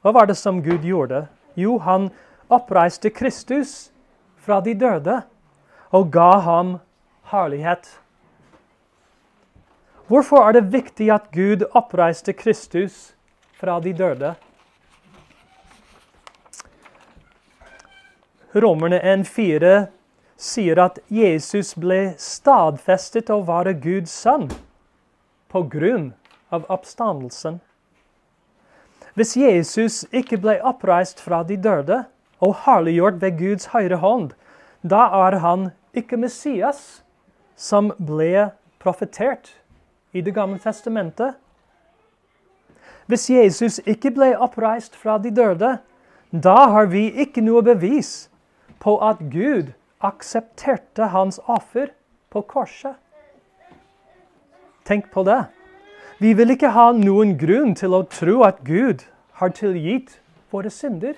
Hva 0.00 0.12
var 0.16 0.26
det 0.26 0.36
som 0.40 0.62
Gud 0.62 0.86
gjorde? 0.88 1.26
Jo, 1.54 1.76
han 1.78 2.08
oppreiste 2.48 3.10
Kristus 3.10 3.92
fra 4.36 4.60
de 4.60 4.74
døde. 4.74 5.22
og 5.92 6.12
ga 6.12 6.38
ham 6.40 6.78
herlighet. 7.28 8.00
Hvorfor 10.08 10.48
er 10.48 10.52
det 10.52 10.72
viktig 10.72 11.10
at 11.12 11.28
Gud 11.32 11.66
oppreiste 11.76 12.32
Kristus 12.32 13.14
fra 13.60 13.80
de 13.80 13.92
døde? 13.92 14.34
Romerne 18.54 19.00
1,4 19.00 19.86
sier 20.36 20.78
at 20.82 20.98
Jesus 21.08 21.72
ble 21.80 22.12
stadfestet 22.20 23.30
å 23.32 23.38
være 23.48 23.72
Guds 23.80 24.12
sønn 24.12 24.50
på 25.48 25.62
grunn 25.72 26.10
av 26.52 26.66
oppstandelsen. 26.72 27.62
Hvis 29.16 29.32
Jesus 29.40 30.02
ikke 30.12 30.36
ble 30.40 30.58
oppreist 30.68 31.20
fra 31.20 31.40
de 31.48 31.56
døde 31.56 32.02
og 32.44 32.58
herliggjort 32.66 33.22
ved 33.22 33.38
Guds 33.38 33.70
høyre 33.72 34.00
hånd, 34.02 34.34
da 34.84 35.06
er 35.28 35.38
han 35.40 35.70
ikke 35.96 36.18
Messias, 36.20 37.00
som 37.56 37.92
ble 37.96 38.50
profetert 38.82 39.54
i 40.12 40.20
Det 40.20 40.34
gamle 40.34 40.58
testamentet. 40.60 41.38
Hvis 43.08 43.30
Jesus 43.30 43.80
ikke 43.86 44.12
ble 44.12 44.34
oppreist 44.36 44.96
fra 44.96 45.16
de 45.18 45.30
døde, 45.32 45.78
da 46.32 46.58
har 46.68 46.86
vi 46.92 47.06
ikke 47.24 47.44
noe 47.44 47.62
bevis 47.64 48.28
på 48.82 48.96
at 48.98 49.20
Gud 49.30 49.72
aksepterte 50.02 51.12
hans 51.14 51.38
offer 51.46 51.92
på 52.30 52.42
korset. 52.50 52.98
Tenk 54.84 55.12
på 55.14 55.22
det. 55.22 55.44
Vi 56.18 56.32
vil 56.34 56.50
ikke 56.54 56.72
ha 56.74 56.90
noen 56.94 57.36
grunn 57.38 57.76
til 57.78 57.94
å 57.94 58.02
tro 58.10 58.42
at 58.46 58.64
Gud 58.66 59.06
har 59.38 59.54
tilgitt 59.54 60.18
våre 60.50 60.70
synder. 60.70 61.14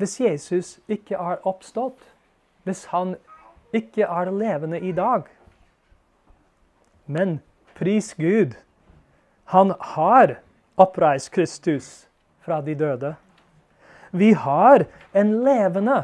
Hvis 0.00 0.16
Jesus 0.20 0.78
ikke 0.88 1.20
er 1.20 1.44
oppstått, 1.44 2.00
hvis 2.64 2.86
han 2.94 3.14
ikke 3.76 4.08
er 4.08 4.32
levende 4.32 4.80
i 4.80 4.92
dag. 4.96 5.28
Men 7.06 7.40
pris 7.76 8.14
Gud, 8.16 8.56
han 9.52 9.74
har 9.96 10.38
oppreist 10.80 11.32
Kristus 11.34 11.90
fra 12.44 12.60
de 12.64 12.74
døde. 12.74 13.14
Vi 14.10 14.32
har 14.32 14.86
en 15.12 15.32
levende 15.44 16.02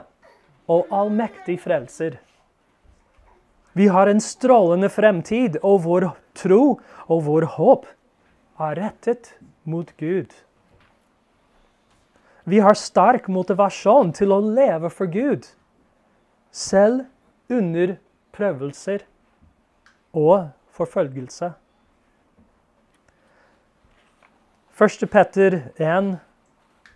og 0.70 0.86
allmektig 0.94 1.58
frelser. 1.62 2.18
Vi 3.76 3.88
har 3.92 4.08
en 4.08 4.22
strålende 4.22 4.88
fremtid, 4.88 5.58
og 5.62 5.82
vår 5.84 6.08
tro 6.38 6.78
og 7.06 7.24
vår 7.26 7.44
håp 7.58 7.86
er 8.62 8.78
rettet 8.80 9.34
mot 9.68 9.90
Gud. 10.00 10.32
Vi 12.46 12.62
har 12.62 12.78
sterk 12.78 13.26
motivasjon 13.28 14.14
til 14.14 14.32
å 14.32 14.38
leve 14.40 14.88
for 14.94 15.10
Gud, 15.10 15.48
selv 16.54 17.04
under 17.50 17.96
prøvelser 18.32 19.02
og 20.16 20.52
forfølgelse. 20.78 21.50
1. 24.76 25.06
Petter 25.10 25.58
1, 25.82 26.14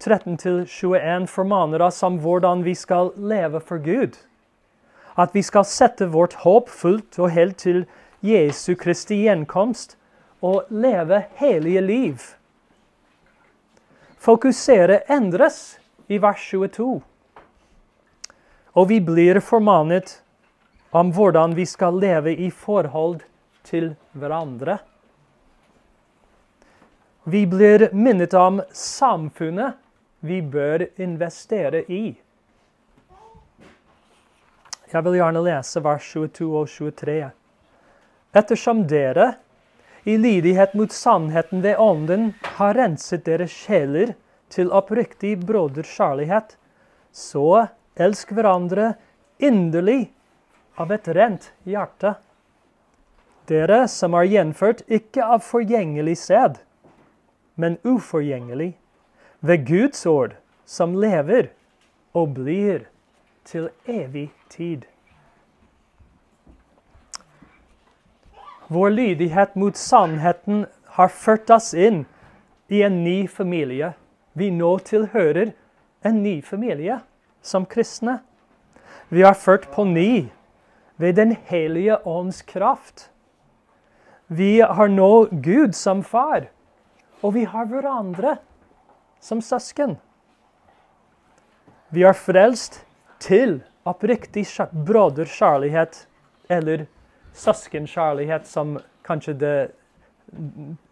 13-21 0.01 1.27
formaner 1.27 1.83
oss 1.83 2.03
om 2.03 2.19
hvordan 2.23 2.65
vi 2.65 2.75
skal 2.75 3.13
leve 3.17 3.61
for 3.61 3.79
Gud. 3.85 4.17
At 5.15 5.35
vi 5.37 5.43
skal 5.43 5.67
sette 5.69 6.09
vårt 6.09 6.39
håp 6.45 6.69
fullt 6.73 7.19
og 7.21 7.35
helt 7.35 7.59
til 7.61 7.85
Jesu 8.25 8.75
Kristi 8.81 9.23
gjenkomst 9.27 9.97
og 10.41 10.69
leve 10.73 11.25
hellige 11.41 11.81
liv. 11.85 12.23
Fokusere 14.21 15.03
endres 15.13 15.79
i 16.09 16.19
vers 16.21 16.41
22. 16.51 17.01
Og 18.77 18.89
vi 18.89 19.01
blir 19.05 19.41
formanet 19.45 20.21
om 20.91 21.13
hvordan 21.15 21.55
vi 21.57 21.67
skal 21.69 22.01
leve 22.01 22.35
i 22.37 22.51
forhold 22.51 23.21
til 23.69 23.95
hverandre. 24.13 24.79
Vi 27.25 27.45
blir 27.47 27.91
minnet 27.93 28.35
om 28.35 28.63
samfunnet 28.73 29.77
vi 30.21 30.41
bør 30.43 30.87
investere 31.01 31.85
i. 31.89 32.15
Jeg 34.91 35.05
vil 35.07 35.21
gjerne 35.21 35.43
lese 35.47 35.83
vers 35.85 36.07
22 36.13 36.49
og 36.59 36.69
23. 36.69 37.19
Ettersom 38.37 38.83
dere, 38.91 39.35
i 40.09 40.17
lydighet 40.17 40.75
mot 40.75 40.93
sannheten 40.93 41.63
ved 41.63 41.79
Ånden, 41.79 42.33
har 42.57 42.75
renset 42.75 43.27
deres 43.27 43.53
sjeler 43.53 44.15
til 44.51 44.73
oppriktig 44.75 45.37
broderkjærlighet, 45.47 46.57
så 47.13 47.69
elsk 48.01 48.33
hverandre 48.35 48.95
inderlig 49.39 50.11
av 50.81 50.91
et 50.95 51.09
rent 51.15 51.51
hjerte. 51.69 52.17
Dere 53.51 53.85
som 53.91 54.15
er 54.15 54.29
gjenført 54.31 54.83
ikke 54.87 55.27
av 55.27 55.43
forgjengelig 55.45 56.17
sæd, 56.23 56.61
men 57.61 57.79
uforgjengelig, 57.85 58.73
ved 59.41 59.67
Guds 59.67 60.07
ord, 60.07 60.37
som 60.65 60.95
lever 60.95 61.51
og 62.15 62.35
blir 62.37 62.87
til 63.45 63.71
evig 63.89 64.31
tid. 64.51 64.85
Vår 68.71 68.89
lydighet 68.95 69.57
mot 69.59 69.77
sannheten 69.77 70.67
har 70.95 71.09
ført 71.11 71.51
oss 71.51 71.73
inn 71.75 72.05
i 72.71 72.83
en 72.87 73.01
ny 73.05 73.25
familie. 73.29 73.95
Vi 74.39 74.51
nå 74.55 74.77
tilhører 74.87 75.51
en 76.07 76.21
ny 76.23 76.37
familie 76.47 77.01
som 77.43 77.67
kristne. 77.67 78.21
Vi 79.11 79.25
har 79.27 79.35
ført 79.35 79.67
på 79.75 79.85
ny 79.85 80.29
ved 81.01 81.17
Den 81.17 81.35
hellige 81.49 81.97
ånds 82.07 82.43
kraft. 82.43 83.11
Vi 84.29 84.61
har 84.61 84.89
nå 84.89 85.27
Gud 85.43 85.75
som 85.75 86.05
far, 86.07 86.47
og 87.23 87.35
vi 87.35 87.45
har 87.45 87.67
hverandre 87.67 88.37
som 89.21 89.43
søsken. 89.45 89.97
Vi 91.91 92.05
er 92.07 92.17
frelst 92.17 92.81
til 93.21 93.61
oppriktig 93.89 94.47
broderkjærlighet, 94.87 96.07
eller 96.51 96.87
søskenkjærlighet, 97.35 98.47
som 98.47 98.79
kanskje 99.07 99.35
det, 99.39 99.57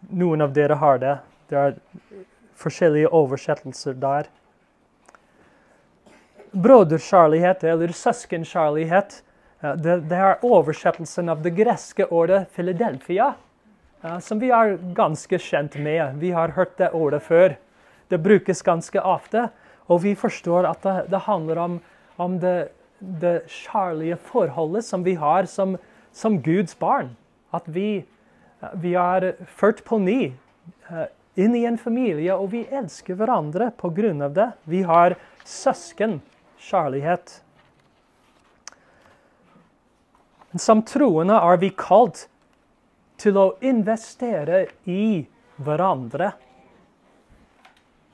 noen 0.09 0.43
av 0.43 0.53
dere 0.55 0.77
har 0.79 0.99
det. 0.99 1.15
Det 1.49 1.57
er 1.57 1.79
forskjellige 2.59 3.11
oversettelser 3.15 3.95
der. 3.99 4.29
Broderkjærlighet 6.51 7.63
eller 7.63 7.93
søskenkjærlighet 7.93 9.21
det, 9.59 9.95
det, 10.07 10.15
er 10.15 10.43
oversettelsen 10.45 11.29
av 11.29 11.41
det 11.43 11.51
greske 11.57 12.05
ordet 12.15 12.45
Philadelphia, 12.55 13.33
som 14.23 14.39
vi 14.39 14.53
er 14.55 14.77
ganske 14.95 15.39
kjent 15.43 15.75
med. 15.83 16.15
Vi 16.21 16.31
har 16.31 16.55
hørt 16.55 16.77
det 16.79 16.93
ordet 16.95 17.21
før. 17.25 17.57
Det 18.09 18.19
brukes 18.21 18.61
ganske 18.65 19.01
ofte, 19.01 19.49
og 19.89 20.03
vi 20.03 20.15
forstår 20.17 20.67
at 20.69 20.83
det, 20.85 20.95
det 21.13 21.25
handler 21.25 21.61
om, 21.61 21.79
om 22.17 22.37
det, 22.41 22.71
det 22.99 23.41
kjærlige 23.49 24.17
forholdet 24.29 24.85
som 24.85 25.05
vi 25.05 25.15
har 25.19 25.45
som, 25.49 25.77
som 26.13 26.39
Guds 26.41 26.75
barn. 26.79 27.15
At 27.53 27.69
vi, 27.69 28.03
vi 28.77 28.93
er 28.97 29.31
ført 29.57 29.83
på 29.85 29.97
ny 30.01 30.19
eh, 30.89 31.07
inn 31.39 31.55
i 31.55 31.65
en 31.65 31.77
familie, 31.79 32.35
og 32.35 32.51
vi 32.53 32.65
elsker 32.65 33.17
hverandre 33.17 33.71
pga. 33.77 34.27
det. 34.27 34.51
Vi 34.63 34.81
har 34.83 35.15
søskenkjærlighet. 35.45 37.41
Som 40.57 40.81
troende 40.81 41.37
er 41.37 41.57
vi 41.61 41.69
kalt 41.69 42.27
til 43.21 43.37
å 43.37 43.47
investere 43.61 44.65
i 44.89 45.27
hverandre. 45.61 46.31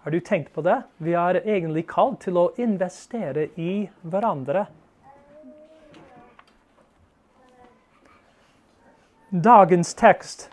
Har 0.05 0.11
du 0.11 0.19
tenkt 0.19 0.53
på 0.53 0.61
det? 0.61 0.81
Vi 0.97 1.15
er 1.17 1.39
egentlig 1.41 1.87
kalt 1.89 2.19
til 2.21 2.35
å 2.37 2.51
investere 2.61 3.47
i 3.57 3.87
hverandre. 4.05 4.67
Dagens 9.33 9.95
tekst 9.97 10.43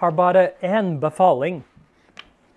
har 0.00 0.14
bare 0.16 0.46
én 0.64 0.94
befaling. 1.02 1.58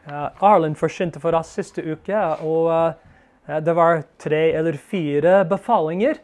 Arlen 0.07 0.79
forsynte 0.79 1.19
for 1.19 1.35
oss 1.35 1.51
siste 1.59 1.83
uke, 1.83 2.23
og 2.39 2.71
uh, 2.71 3.59
det 3.59 3.75
var 3.75 4.05
tre 4.15 4.41
eller 4.55 4.79
fire 4.79 5.41
befalinger. 5.51 6.23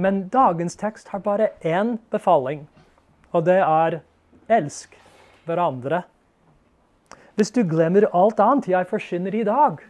Men 0.00 0.24
dagens 0.32 0.80
tekst 0.80 1.12
har 1.12 1.20
bare 1.20 1.52
én 1.60 1.98
befaling, 2.08 2.64
og 3.28 3.44
det 3.44 3.60
er 3.60 4.00
'elsk 4.48 4.96
hverandre'. 5.44 6.06
Hvis 7.34 7.50
du 7.50 7.64
glemmer 7.66 8.06
alt 8.14 8.40
annet 8.40 8.68
jeg 8.70 8.86
forsyner 8.90 9.34
i 9.34 9.44
dag, 9.46 9.80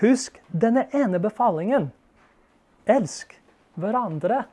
husk 0.00 0.40
denne 0.52 0.86
ene 0.92 1.20
befalingen. 1.22 1.90
Elsk 2.84 3.36
hverandre. 3.80 4.44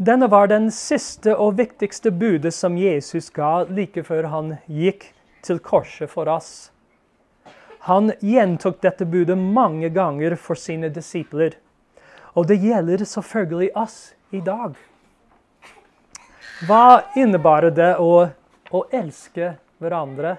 Denne 0.00 0.30
var 0.32 0.48
den 0.48 0.70
siste 0.72 1.34
og 1.36 1.58
viktigste 1.58 2.10
budet 2.12 2.54
som 2.56 2.76
Jesus 2.80 3.28
ga 3.36 3.66
like 3.68 4.04
før 4.04 4.30
han 4.32 4.54
gikk 4.64 5.10
til 5.44 5.60
korset 5.60 6.08
for 6.12 6.28
oss. 6.28 6.70
Han 7.88 8.12
gjentok 8.20 8.80
dette 8.84 9.04
budet 9.08 9.36
mange 9.36 9.88
ganger 9.92 10.36
for 10.36 10.56
sine 10.56 10.88
disipler. 10.92 11.56
Og 12.36 12.48
det 12.48 12.60
gjelder 12.60 13.04
selvfølgelig 13.08 13.70
oss 13.76 13.98
i 14.32 14.40
dag. 14.44 14.76
Hva 16.68 17.02
innebar 17.16 17.68
det 17.72 17.94
å, 17.96 18.28
å 18.70 18.84
elske 18.94 19.54
hverandre? 19.80 20.36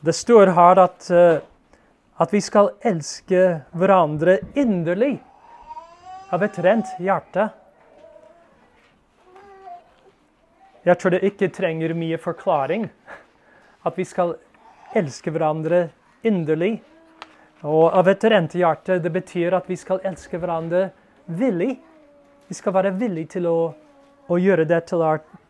Det 0.00 0.12
står 0.12 0.52
her 0.56 0.80
at, 0.82 1.10
uh, 1.10 1.38
at 2.22 2.34
vi 2.34 2.40
skal 2.44 2.72
elske 2.86 3.42
hverandre 3.76 4.38
inderlig, 4.54 5.16
av 6.34 6.42
et 6.42 6.58
rent 6.58 6.96
hjerte. 6.98 7.48
Jeg 10.86 10.98
tror 10.98 11.14
det 11.14 11.22
ikke 11.26 11.52
trenger 11.54 11.94
mye 11.98 12.18
forklaring 12.18 12.88
at 13.86 13.98
vi 13.98 14.04
skal 14.06 14.34
elske 14.98 15.30
hverandre 15.30 15.88
inderlig. 16.26 16.80
Og 17.66 17.88
av 17.94 18.08
et 18.10 18.24
rent 18.30 18.54
hjerte, 18.54 18.98
det 19.02 19.10
betyr 19.14 19.56
at 19.56 19.66
vi 19.70 19.78
skal 19.78 20.02
elske 20.06 20.38
hverandre 20.38 20.88
villig. 21.26 21.76
Vi 22.46 22.54
skal 22.54 22.74
være 22.76 22.94
villige 22.98 23.36
til 23.36 23.48
å, 23.50 23.58
å 24.28 24.38
gjøre 24.40 24.66
det 24.68 24.80
til, 24.90 25.02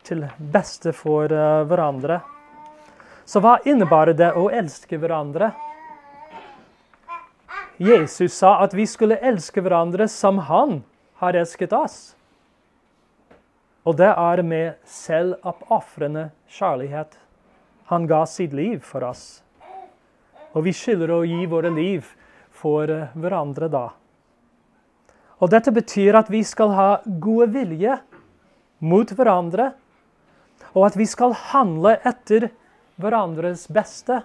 til 0.06 0.24
beste 0.38 0.92
for 0.96 1.32
uh, 1.32 1.64
hverandre. 1.68 2.20
Så 3.26 3.40
hva 3.42 3.56
innebar 3.66 4.12
det 4.14 4.32
å 4.38 4.48
elske 4.54 4.98
hverandre? 5.00 5.50
Jesus 7.76 8.36
sa 8.38 8.54
at 8.64 8.74
vi 8.76 8.86
skulle 8.88 9.18
elske 9.20 9.60
hverandre 9.60 10.06
som 10.08 10.38
han 10.48 10.78
har 11.20 11.36
elsket 11.36 11.74
oss. 11.76 11.98
Og 13.86 13.98
det 13.98 14.08
er 14.10 14.42
med 14.42 14.78
selvoppofrende 14.88 16.30
kjærlighet. 16.50 17.18
Han 17.92 18.06
ga 18.10 18.24
sitt 18.26 18.54
liv 18.56 18.80
for 18.82 19.04
oss. 19.06 19.42
Og 20.56 20.64
vi 20.66 20.72
skylder 20.74 21.12
å 21.12 21.20
gi 21.28 21.44
våre 21.46 21.70
liv 21.70 22.08
for 22.56 22.90
eh, 22.90 23.12
hverandre 23.14 23.68
da. 23.70 23.86
Og 25.36 25.52
dette 25.52 25.70
betyr 25.74 26.16
at 26.16 26.30
vi 26.32 26.40
skal 26.48 26.72
ha 26.74 26.88
gode 27.04 27.50
vilje 27.52 27.98
mot 28.78 29.10
hverandre, 29.10 29.72
og 30.76 30.88
at 30.90 30.96
vi 30.98 31.06
skal 31.08 31.34
handle 31.52 31.96
etter 32.06 32.50
hverandres 33.00 33.66
beste. 33.72 34.20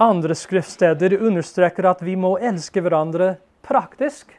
Andre 0.00 0.34
skriftsteder 0.34 1.14
understreker 1.20 1.86
at 1.86 2.02
vi 2.02 2.16
må 2.18 2.34
elske 2.42 2.82
hverandre 2.82 3.36
praktisk. 3.64 4.32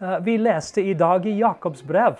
Eh, 0.00 0.18
vi 0.26 0.38
leste 0.42 0.82
i 0.82 0.94
dag 0.98 1.26
i 1.26 1.36
Jakobs 1.38 1.84
brev 1.86 2.18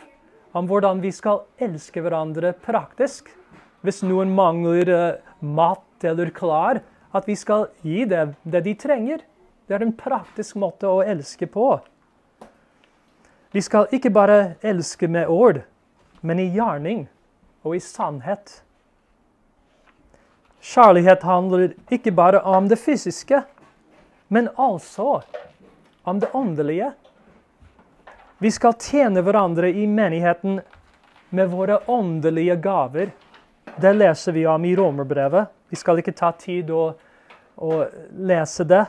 om 0.57 0.69
hvordan 0.69 1.03
vi 1.03 1.11
skal 1.13 1.43
elske 1.61 2.03
hverandre 2.03 2.55
praktisk. 2.65 3.29
Hvis 3.85 4.01
noen 4.03 4.33
mangler 4.35 4.89
uh, 4.91 5.35
mat 5.45 6.07
eller 6.07 6.33
klær, 6.35 6.81
at 7.15 7.29
vi 7.29 7.37
skal 7.39 7.69
gi 7.87 8.03
dem 8.11 8.33
det 8.43 8.65
de 8.67 8.75
trenger. 8.75 9.23
Det 9.69 9.77
er 9.77 9.85
en 9.85 9.95
praktisk 9.95 10.59
måte 10.59 10.89
å 10.91 11.05
elske 11.05 11.47
på. 11.47 11.77
Vi 13.51 13.63
skal 13.63 13.87
ikke 13.93 14.11
bare 14.13 14.55
elske 14.61 15.09
med 15.09 15.29
ord, 15.29 15.63
men 16.21 16.41
i 16.41 16.51
gjerning 16.53 17.07
og 17.65 17.77
i 17.77 17.81
sannhet. 17.81 18.59
Kjærlighet 20.61 21.23
handler 21.25 21.73
ikke 21.89 22.13
bare 22.13 22.43
om 22.45 22.69
det 22.69 22.77
fysiske, 22.77 23.41
men 24.29 24.51
altså 24.59 25.23
om 26.05 26.21
det 26.21 26.29
åndelige. 26.37 26.91
Vi 28.39 28.51
skal 28.51 28.77
tjene 28.77 29.23
hverandre 29.25 29.71
i 29.73 29.87
menigheten 29.87 30.61
med 31.31 31.49
våre 31.49 31.81
åndelige 31.87 32.57
gaver. 32.57 33.15
Det 33.81 33.95
leser 33.97 34.33
vi 34.33 34.45
om 34.47 34.65
i 34.65 34.75
romerbrevet. 34.77 35.49
Vi 35.69 35.77
skal 35.77 36.03
ikke 36.03 36.17
ta 36.17 36.35
tid 36.37 36.69
å, 36.71 36.93
å 37.57 37.73
lese 38.13 38.69
det. 38.69 38.85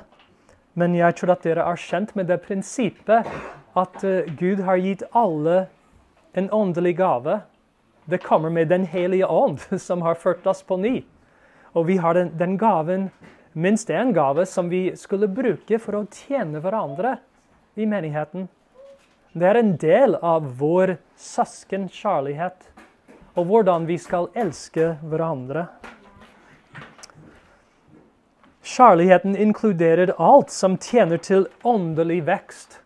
Men 0.75 0.95
jeg 0.95 1.15
tror 1.15 1.33
at 1.33 1.47
dere 1.47 1.65
er 1.65 1.79
kjent 1.79 2.13
med 2.15 2.27
det 2.27 2.41
prinsippet 2.43 3.27
at 3.79 4.03
uh, 4.03 4.27
Gud 4.39 4.61
har 4.67 4.81
gitt 4.83 5.03
alle 5.11 5.65
en 6.33 6.51
åndelig 6.51 6.97
gave. 6.97 7.39
Det 8.05 8.21
kommer 8.23 8.49
med 8.49 8.67
Den 8.67 8.85
hellige 8.85 9.27
ånd, 9.27 9.59
som 9.79 10.01
har 10.01 10.15
ført 10.15 10.47
oss 10.47 10.63
på 10.63 10.77
ny. 10.77 11.03
Og 11.73 11.85
vi 11.87 11.97
har 11.97 12.13
den, 12.13 12.31
den 12.37 12.57
gaven, 12.57 13.09
minst 13.53 13.89
én 13.89 14.13
gave, 14.13 14.45
som 14.45 14.69
vi 14.69 14.95
skulle 14.97 15.27
bruke 15.27 15.79
for 15.79 15.99
å 15.99 16.05
tjene 16.11 16.61
hverandre 16.63 17.17
i 17.75 17.85
menigheten. 17.85 18.47
Det 19.33 19.45
er 19.45 19.59
en 19.59 19.75
del 19.77 20.15
av 20.25 20.47
vår 20.57 20.97
søskenkjærlighet 21.21 22.69
og 23.37 23.45
hvordan 23.45 23.85
vi 23.87 23.97
skal 24.01 24.27
elske 24.37 24.95
hverandre. 25.05 25.67
Kjærligheten 28.69 29.37
inkluderer 29.37 30.11
alt 30.17 30.51
som 30.53 30.77
tjener 30.77 31.21
til 31.21 31.47
åndelig 31.63 32.23
vekst. 32.27 32.81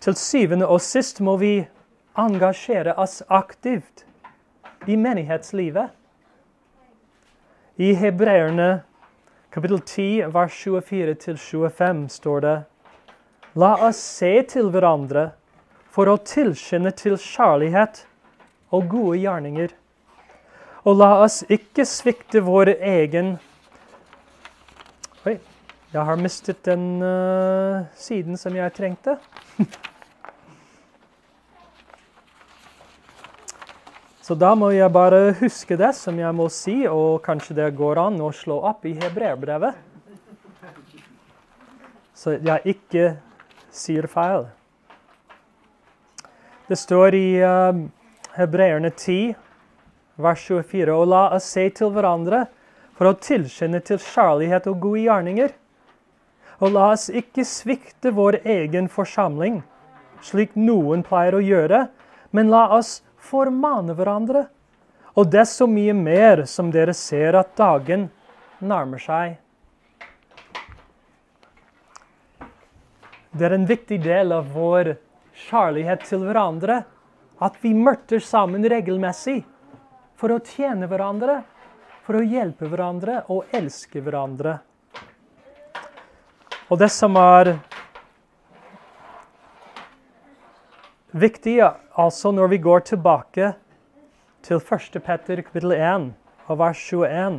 Til 0.00 0.14
syvende 0.14 0.66
og 0.70 0.80
sist 0.80 1.18
må 1.20 1.36
vi 1.40 1.66
engasjere 2.18 2.94
oss 3.02 3.22
aktivt 3.28 4.04
i 4.86 4.96
menighetslivet. 4.96 5.90
I 7.78 7.94
Hebreerne 7.94 8.82
kapittel 9.50 9.80
10, 9.80 10.28
vers 10.34 10.54
24-25 10.66 12.06
står 12.14 12.40
det 12.46 12.56
La 13.58 13.72
oss 13.88 13.98
se 13.98 14.30
til 14.46 14.70
hverandre 14.70 15.32
for 15.90 16.06
å 16.06 16.18
tilskynde 16.22 16.92
til 16.94 17.16
kjærlighet 17.18 18.04
og 18.70 18.86
gode 18.92 19.18
gjerninger. 19.24 19.74
Og 20.86 20.98
la 21.00 21.10
oss 21.24 21.40
ikke 21.50 21.86
svikte 21.88 22.44
vår 22.46 22.76
egen 22.76 23.38
Oi, 23.38 23.47
jeg 25.88 26.04
har 26.04 26.18
mistet 26.20 26.58
den 26.68 27.00
uh, 27.00 27.86
siden 27.96 28.36
som 28.36 28.56
jeg 28.56 28.72
trengte. 28.76 29.16
Så 34.20 34.34
da 34.36 34.50
må 34.52 34.68
jeg 34.74 34.92
bare 34.92 35.32
huske 35.38 35.78
det 35.80 35.94
som 35.96 36.18
jeg 36.20 36.36
må 36.36 36.50
si, 36.52 36.82
og 36.84 37.22
kanskje 37.24 37.54
det 37.56 37.70
går 37.78 37.96
an 38.02 38.20
å 38.20 38.28
slå 38.36 38.58
opp 38.68 38.84
i 38.84 38.92
hebreerbrevet. 39.00 39.72
Så 42.12 42.36
jeg 42.36 42.74
ikke 42.74 43.16
sier 43.72 44.04
feil. 44.12 44.44
Det 46.68 46.76
står 46.76 47.16
i 47.16 47.40
uh, 47.40 47.72
Hebreerne 48.36 48.90
10, 48.92 49.32
vers 50.20 50.44
24.: 50.44 50.92
Og 50.92 51.08
la 51.08 51.22
oss 51.38 51.48
se 51.48 51.64
til 51.72 51.88
hverandre 51.96 52.42
for 52.98 53.08
å 53.08 53.16
tilskynde 53.16 53.80
til 53.88 53.96
kjærlighet 54.02 54.68
og 54.68 54.76
gode 54.84 55.06
gjerninger. 55.06 55.56
Og 56.58 56.74
la 56.74 56.90
oss 56.92 57.06
ikke 57.08 57.44
svikte 57.46 58.10
vår 58.14 58.40
egen 58.42 58.88
forsamling, 58.90 59.60
slik 60.24 60.56
noen 60.58 61.04
pleier 61.06 61.38
å 61.38 61.42
gjøre, 61.42 61.84
men 62.34 62.50
la 62.50 62.66
oss 62.74 62.98
formane 63.22 63.94
hverandre. 63.94 64.48
Og 65.18 65.30
desto 65.30 65.66
mye 65.70 65.94
mer 65.94 66.44
som 66.46 66.72
dere 66.74 66.94
ser 66.94 67.38
at 67.38 67.54
dagen 67.58 68.08
nærmer 68.58 69.02
seg. 69.02 69.38
Det 73.30 73.46
er 73.46 73.54
en 73.54 73.66
viktig 73.68 74.00
del 74.02 74.32
av 74.34 74.50
vår 74.54 74.96
kjærlighet 75.48 76.06
til 76.08 76.24
hverandre 76.26 76.82
at 77.44 77.58
vi 77.62 77.70
møter 77.74 78.22
sammen 78.24 78.66
regelmessig 78.66 79.44
for 80.18 80.34
å 80.34 80.40
tjene 80.42 80.88
hverandre, 80.90 81.42
for 82.02 82.18
å 82.18 82.24
hjelpe 82.24 82.66
hverandre 82.66 83.20
og 83.30 83.52
elske 83.54 84.02
hverandre. 84.02 84.58
Og 86.68 86.76
det 86.76 86.90
som 86.92 87.14
er 87.16 87.54
viktig 91.16 91.54
altså 91.64 92.32
når 92.36 92.50
vi 92.52 92.58
går 92.60 92.82
tilbake 92.90 93.54
til 94.44 94.60
1. 94.60 94.98
Petter 95.04 95.40
kapittel 95.46 95.72
1 95.72 96.10
og 96.44 96.58
vers 96.60 96.82
21 96.92 97.38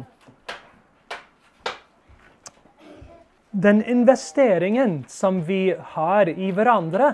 Den 3.52 3.84
investeringen 3.84 5.04
som 5.08 5.44
vi 5.46 5.76
har 5.94 6.30
i 6.30 6.50
hverandre, 6.54 7.14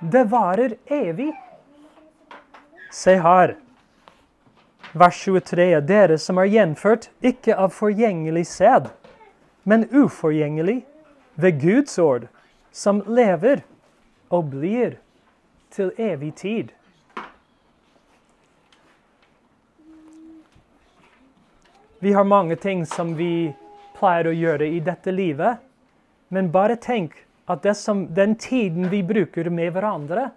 det 0.00 0.24
varer 0.30 0.74
evig. 0.86 1.32
Se 2.90 3.14
her. 3.18 3.54
Vers 4.94 5.22
23. 5.24 5.80
Dere 5.86 6.18
som 6.18 6.38
er 6.38 6.50
gjenført, 6.50 7.08
ikke 7.22 7.54
av 7.58 7.70
forgjengelig 7.74 8.46
sæd, 8.46 8.90
men 9.66 9.86
uforgjengelig, 9.90 10.84
ved 11.34 11.60
Guds 11.60 11.98
ord, 11.98 12.26
som 12.72 13.02
lever 13.06 13.62
og 14.30 14.50
blir 14.54 14.98
til 15.74 15.92
evig 15.98 16.34
tid. 16.38 16.72
Vi 21.98 22.12
har 22.12 22.24
mange 22.24 22.56
ting 22.60 22.84
som 22.86 23.14
vi 23.16 23.54
pleier 23.96 24.28
å 24.28 24.36
gjøre 24.36 24.66
i 24.68 24.80
dette 24.84 25.12
livet. 25.14 25.62
Men 26.28 26.50
bare 26.52 26.76
tenk 26.76 27.14
at 27.48 27.66
som, 27.78 28.06
den 28.14 28.34
tiden 28.36 28.88
vi 28.92 29.02
bruker 29.06 29.48
med 29.50 29.72
hverandre, 29.74 30.30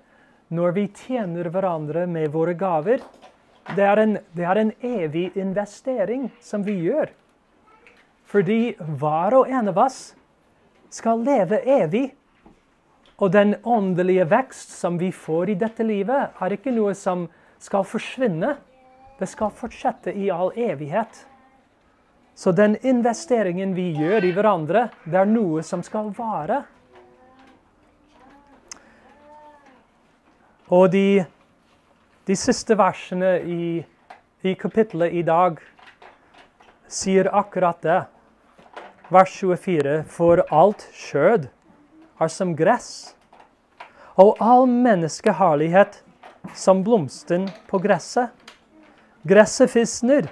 når 0.47 0.75
vi 0.77 0.85
tjener 0.95 1.49
hverandre 1.51 2.05
med 2.07 2.31
våre 2.31 2.53
gaver, 2.55 3.01
det 3.75 3.83
er, 3.83 3.99
en, 3.99 4.17
det 4.31 4.45
er 4.47 4.59
en 4.61 4.71
evig 4.79 5.25
investering 5.35 6.29
som 6.39 6.63
vi 6.63 6.77
gjør. 6.85 7.11
Fordi 8.27 8.77
hver 8.79 9.35
og 9.41 9.51
en 9.51 9.71
av 9.73 9.81
oss 9.87 9.99
skal 10.89 11.23
leve 11.25 11.61
evig. 11.65 12.11
Og 13.17 13.31
den 13.33 13.55
åndelige 13.63 14.27
vekst 14.29 14.75
som 14.77 14.99
vi 15.01 15.11
får 15.11 15.49
i 15.49 15.57
dette 15.57 15.83
livet, 15.83 16.35
er 16.37 16.53
ikke 16.53 16.73
noe 16.75 16.93
som 16.95 17.25
skal 17.59 17.85
forsvinne. 17.87 18.53
Det 19.17 19.25
skal 19.29 19.49
fortsette 19.49 20.13
i 20.13 20.29
all 20.29 20.51
evighet. 20.53 21.25
Så 22.37 22.51
den 22.53 22.75
investeringen 22.85 23.73
vi 23.73 23.89
gjør 23.97 24.27
i 24.27 24.33
hverandre, 24.35 24.89
det 25.09 25.17
er 25.17 25.29
noe 25.29 25.63
som 25.65 25.81
skal 25.81 26.11
vare. 26.13 26.61
Og 30.69 30.91
de, 30.93 31.23
de 32.27 32.35
siste 32.37 32.77
versene 32.77 33.39
i, 33.41 33.79
i 34.45 34.53
kapittelet 34.59 35.15
i 35.17 35.23
dag 35.25 35.57
sier 36.91 37.31
akkurat 37.33 37.81
det. 37.81 38.01
Vers 39.09 39.29
24.: 39.29 40.03
For 40.03 40.41
alt 40.51 40.83
skjød 40.91 41.45
er 42.19 42.27
som 42.27 42.49
gress, 42.59 43.15
og 44.19 44.35
all 44.43 44.65
menneskeherlighet 44.67 46.01
som 46.51 46.81
blomsten 46.83 47.45
på 47.69 47.79
gresset. 47.79 48.33
Gresset 49.23 49.71
fisner, 49.71 50.27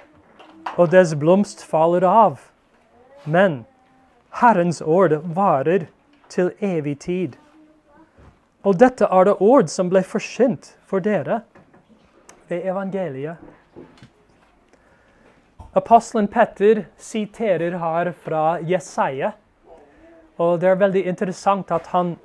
og 0.76 0.90
dess 0.92 1.14
blomst 1.16 1.64
faller 1.64 2.04
av. 2.04 2.36
Men 3.24 3.62
Herrens 4.42 4.82
ord 4.82 5.16
varer 5.24 5.88
til 6.28 6.52
evig 6.60 6.98
tid. 7.06 7.40
Og 8.60 8.76
dette 8.76 9.08
er 9.08 9.24
det 9.24 9.38
ord 9.40 9.72
som 9.72 9.88
ble 9.88 10.04
forsynt 10.04 10.74
for 10.84 11.00
dere 11.00 11.46
ved 12.50 12.68
evangeliet. 12.68 13.40
Apostelen 15.76 16.28
Petter 16.32 16.84
siterer 16.96 17.78
her 17.78 18.12
fra 18.24 18.58
Jesaja. 18.64 19.32
Og 20.40 20.60
det 20.60 20.70
er 20.70 20.80
veldig 20.80 21.02
interessant 21.08 21.70
at 21.72 21.90
han, 21.92 22.16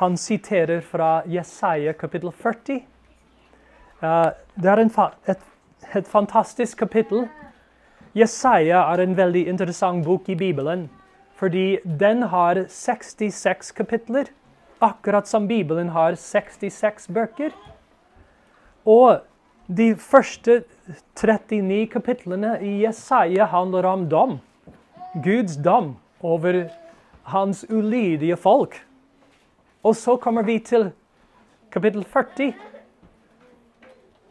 han 0.00 0.16
siterer 0.16 0.80
fra 0.80 1.22
Jesaja 1.28 1.92
kapittel 1.92 2.32
40. 2.32 2.80
Uh, 4.02 4.30
det 4.56 4.72
er 4.72 4.88
fa 4.92 5.10
et, 5.28 5.44
et 5.96 6.08
fantastisk 6.08 6.78
kapittel 6.78 7.28
Jesaja 8.16 8.78
er 8.94 9.02
en 9.02 9.16
veldig 9.16 9.42
interessant 9.50 10.04
bok 10.04 10.28
i 10.32 10.34
Bibelen, 10.40 10.86
fordi 11.36 11.78
den 11.84 12.22
har 12.32 12.62
66 12.72 13.74
kapitler, 13.76 14.30
akkurat 14.80 15.28
som 15.28 15.48
Bibelen 15.48 15.90
har 15.92 16.16
66 16.16 17.10
bøker. 17.12 17.52
Og 18.88 19.20
de 19.66 19.94
første 19.98 20.62
39 21.18 21.86
kapitlene 21.90 22.56
i 22.62 22.82
Jesaja 22.84 23.48
handler 23.50 23.86
om 23.90 24.06
dom. 24.08 24.38
Guds 25.24 25.56
dom 25.56 25.96
over 26.20 26.68
hans 27.32 27.64
ulydige 27.70 28.36
folk. 28.36 28.78
Og 29.82 29.96
så 29.96 30.16
kommer 30.16 30.46
vi 30.46 30.58
til 30.58 30.90
kapittel 31.70 32.04
40. 32.04 32.52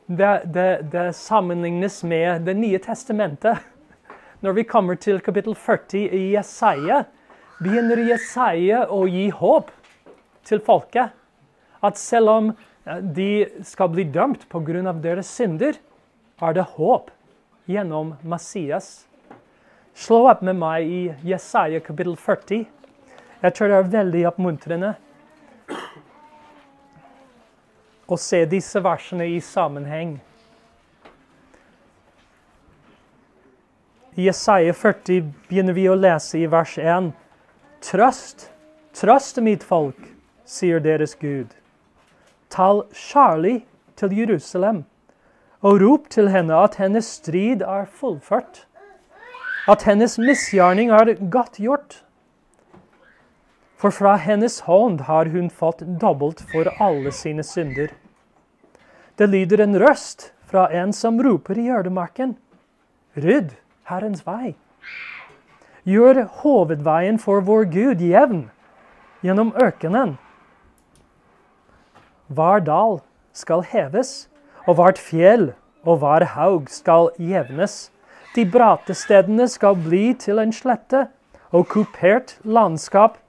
Det, 0.08 0.34
det, 0.54 0.92
det 0.92 1.16
sammenlignes 1.16 2.04
med 2.04 2.46
Det 2.46 2.54
nye 2.56 2.78
testamentet 2.78 3.58
når 4.46 4.54
vi 4.54 4.64
kommer 4.64 4.96
til 4.96 5.22
kapittel 5.26 5.56
40 5.56 6.04
i 6.14 6.36
Jesaja, 6.36 7.04
begynner 7.58 8.04
Jesaja 8.12 8.84
å 8.94 9.08
gi 9.10 9.30
håp 9.34 9.72
til 10.46 10.62
folket. 10.62 11.16
At 11.82 11.98
selv 11.98 12.30
om 12.30 12.52
de 12.86 13.48
skal 13.66 13.90
bli 13.90 14.04
dømt 14.04 14.46
pga. 14.50 14.94
deres 14.94 15.28
synder, 15.28 15.74
er 16.42 16.54
det 16.54 16.66
håp 16.76 17.10
gjennom 17.66 18.16
Messias. 18.22 19.08
Slå 19.96 20.28
opp 20.30 20.42
med 20.42 20.56
meg 20.60 20.86
i 20.86 21.02
Jesaja 21.24 21.80
kapittel 21.80 22.16
40. 22.16 22.66
Jeg 23.42 23.54
tror 23.56 23.68
det 23.72 23.78
er 23.78 23.92
veldig 23.98 24.24
oppmuntrende 24.28 24.94
å 28.06 28.18
se 28.22 28.44
disse 28.46 28.80
versene 28.84 29.26
i 29.34 29.42
sammenheng. 29.42 30.20
I 34.16 34.28
Jesaja 34.30 34.74
40 34.74 35.32
begynner 35.50 35.74
vi 35.74 35.90
å 35.90 35.98
lese 35.98 36.38
i 36.40 36.46
vers 36.48 36.78
1. 36.78 37.10
Trøst, 37.84 38.50
trøst 38.96 39.42
mitt 39.42 39.66
folk, 39.66 39.98
sier 40.46 40.80
deres 40.80 41.18
Gud. 41.20 41.50
Tal 42.56 42.86
Charlie 42.94 43.66
til 44.00 44.14
Jerusalem, 44.16 44.86
og 45.60 45.82
rop 45.82 46.08
til 46.10 46.30
henne 46.32 46.56
at 46.56 46.78
hennes 46.80 47.08
strid 47.18 47.62
er 47.62 47.86
fullført, 47.92 48.64
at 49.68 49.84
hennes 49.84 50.16
misgjerning 50.22 50.94
er 50.96 51.18
godt 51.32 51.60
gjort. 51.60 52.00
For 53.76 53.92
fra 53.92 54.16
hennes 54.16 54.62
hånd 54.70 55.02
har 55.10 55.28
hun 55.34 55.50
fått 55.52 55.84
dobbelt 56.02 56.46
for 56.52 56.72
alle 56.80 57.12
sine 57.12 57.44
synder. 57.44 57.92
Det 59.20 59.28
lyder 59.30 59.64
en 59.64 59.76
røst 59.82 60.32
fra 60.48 60.70
en 60.72 60.94
som 60.94 61.20
roper 61.20 61.60
i 61.60 61.70
ødemarken. 61.70 62.38
Rydd, 63.18 63.52
Herrens 63.90 64.24
vei. 64.28 64.56
Gjør 65.84 66.24
hovedveien 66.42 67.20
for 67.20 67.44
vår 67.44 67.68
Gud 67.74 68.02
jevn 68.02 68.46
gjennom 69.26 69.52
ørkenen. 69.60 70.16
Hver 72.28 72.64
dal 72.66 73.00
skal 73.34 73.62
heves, 73.70 74.30
og 74.66 74.80
hvert 74.80 74.98
fjell 74.98 75.52
og 75.86 76.00
hver 76.02 76.26
haug 76.34 76.70
skal 76.74 77.12
jevnes. 77.22 77.92
De 78.36 78.46
brate 78.50 78.96
stedene 78.98 79.48
skal 79.48 79.78
bli 79.78 80.14
til 80.20 80.42
en 80.42 80.54
slette, 80.54 81.06
og 81.54 81.68
kupert 81.72 82.38
landskap 82.44 83.20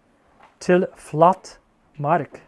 til 0.61 0.87
flatt 0.97 1.59
mark. 2.01 2.41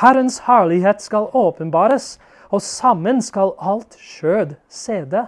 Herrens 0.00 0.40
herlighet 0.48 1.02
skal 1.02 1.28
åpenbares, 1.36 2.18
og 2.50 2.62
sammen 2.62 3.22
skal 3.22 3.52
alt 3.58 3.94
skjød 4.00 4.56
se 4.68 5.04
det 5.10 5.26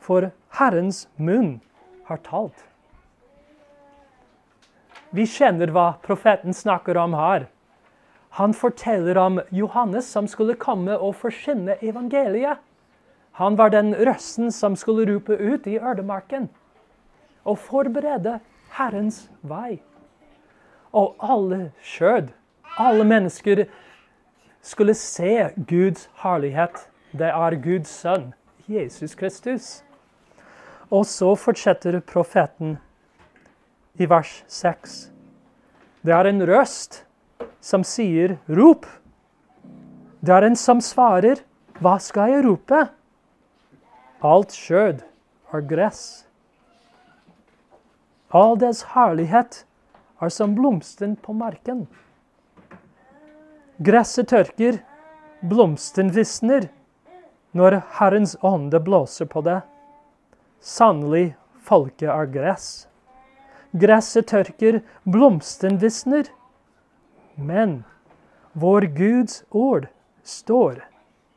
for 0.00 0.30
Herrens 0.58 1.04
munn 1.16 1.60
har 2.08 2.18
talt. 2.26 2.66
Vi 5.14 5.26
kjenner 5.26 5.70
hva 5.74 5.92
profeten 6.02 6.54
snakker 6.54 6.98
om 6.98 7.14
her. 7.18 7.46
Han 8.30 8.54
forteller 8.54 9.18
om 9.18 9.40
Johannes 9.50 10.06
som 10.06 10.28
skulle 10.28 10.54
komme 10.54 10.94
og 10.98 11.16
forkynne 11.18 11.76
evangeliet. 11.82 12.58
Han 13.32 13.56
var 13.58 13.72
den 13.74 13.94
røsten 13.94 14.52
som 14.52 14.76
skulle 14.76 15.06
rope 15.08 15.34
ut 15.34 15.66
i 15.66 15.78
ødemarken 15.78 16.48
og 17.44 17.58
forberede 17.58 18.38
Herrens 18.76 19.24
vei. 19.42 19.80
Og 20.92 21.16
alle 21.22 21.72
skjød, 21.82 22.30
alle 22.78 23.04
mennesker, 23.04 23.64
skulle 24.62 24.94
se 24.94 25.50
Guds 25.68 26.08
herlighet. 26.22 26.88
Det 27.12 27.32
er 27.32 27.56
Guds 27.62 27.88
sønn, 27.88 28.32
Jesus 28.68 29.14
Kristus. 29.14 29.82
Og 30.90 31.06
så 31.06 31.34
fortsetter 31.34 32.00
profeten 32.00 32.78
i 33.94 34.06
vers 34.10 34.44
6. 34.48 35.10
Det 36.02 36.12
er 36.14 36.28
en 36.30 36.42
røst 36.48 37.04
som 37.60 37.84
sier 37.84 38.38
'rop'. 38.48 38.86
Det 40.20 40.32
er 40.34 40.42
en 40.42 40.56
som 40.56 40.80
svarer 40.80 41.44
'hva 41.80 41.98
skal 42.00 42.30
jeg 42.30 42.44
rope'? 42.44 42.88
Alt 44.22 44.52
skjød 44.52 45.00
er 45.52 45.60
gress. 45.60 46.26
All 48.30 48.56
dess 48.56 48.82
herlighet 48.94 49.64
er 50.20 50.28
som 50.28 50.54
blomsten 50.54 51.16
på 51.16 51.32
marken. 51.32 51.86
Gresset 53.80 54.28
tørker, 54.28 54.78
blomsten 55.42 56.12
visner, 56.12 56.68
når 57.56 57.80
Herrens 57.96 58.36
ånde 58.44 58.78
blåser 58.84 59.26
på 59.26 59.40
det. 59.40 59.62
Sannelig, 60.60 61.34
folket 61.64 62.10
er 62.12 62.28
gress. 62.30 62.66
Gresset 63.72 64.28
tørker, 64.28 64.82
blomsten 65.08 65.80
visner. 65.80 66.28
Men 67.40 67.84
vår 68.52 68.82
Guds 68.82 69.44
ord 69.50 69.88
står 70.22 70.82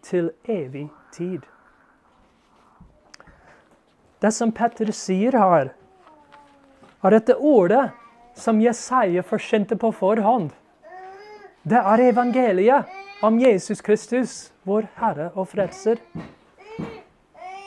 til 0.04 0.32
evig 0.44 0.90
tid. 1.16 1.42
Det 4.20 4.32
som 4.32 4.52
Petter 4.56 4.92
sier 4.96 5.36
her, 5.40 5.72
er 7.04 7.16
dette 7.16 7.36
ordet 7.36 7.90
som 8.36 8.62
Jesaja 8.64 9.24
forkjente 9.24 9.76
på 9.80 9.92
forhånd. 9.96 10.52
Det 11.64 11.80
er 11.80 12.06
evangeliet 12.10 12.92
om 13.24 13.40
Jesus 13.40 13.82
Kristus, 13.82 14.52
vår 14.68 14.88
Herre 15.00 15.32
og 15.36 15.48
Frelser. 15.52 16.00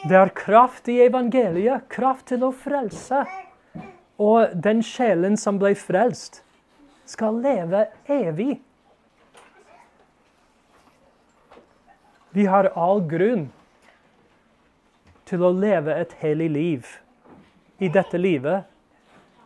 Det 0.07 0.17
er 0.17 0.33
kraft 0.37 0.89
i 0.93 1.01
evangeliet, 1.05 1.89
kraft 1.89 2.29
til 2.33 2.45
å 2.45 2.53
frelse. 2.53 3.25
Og 4.21 4.53
den 4.53 4.83
sjelen 4.85 5.37
som 5.41 5.61
ble 5.61 5.75
frelst, 5.77 6.43
skal 7.07 7.41
leve 7.43 7.87
evig. 8.07 8.61
Vi 12.37 12.47
har 12.47 12.69
all 12.77 13.01
grunn 13.09 13.47
til 15.27 15.43
å 15.43 15.53
leve 15.55 15.95
et 15.97 16.13
hellig 16.21 16.49
liv 16.53 16.91
i 17.79 17.89
dette 17.93 18.19
livet, 18.21 18.67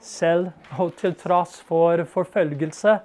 selv 0.01 0.81
og 0.81 0.95
til 0.99 1.15
tross 1.21 1.59
for 1.69 2.03
forfølgelse 2.09 2.97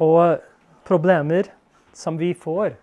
og 0.00 0.40
problemer 0.86 1.50
som 1.92 2.16
vi 2.18 2.30
får. 2.34 2.78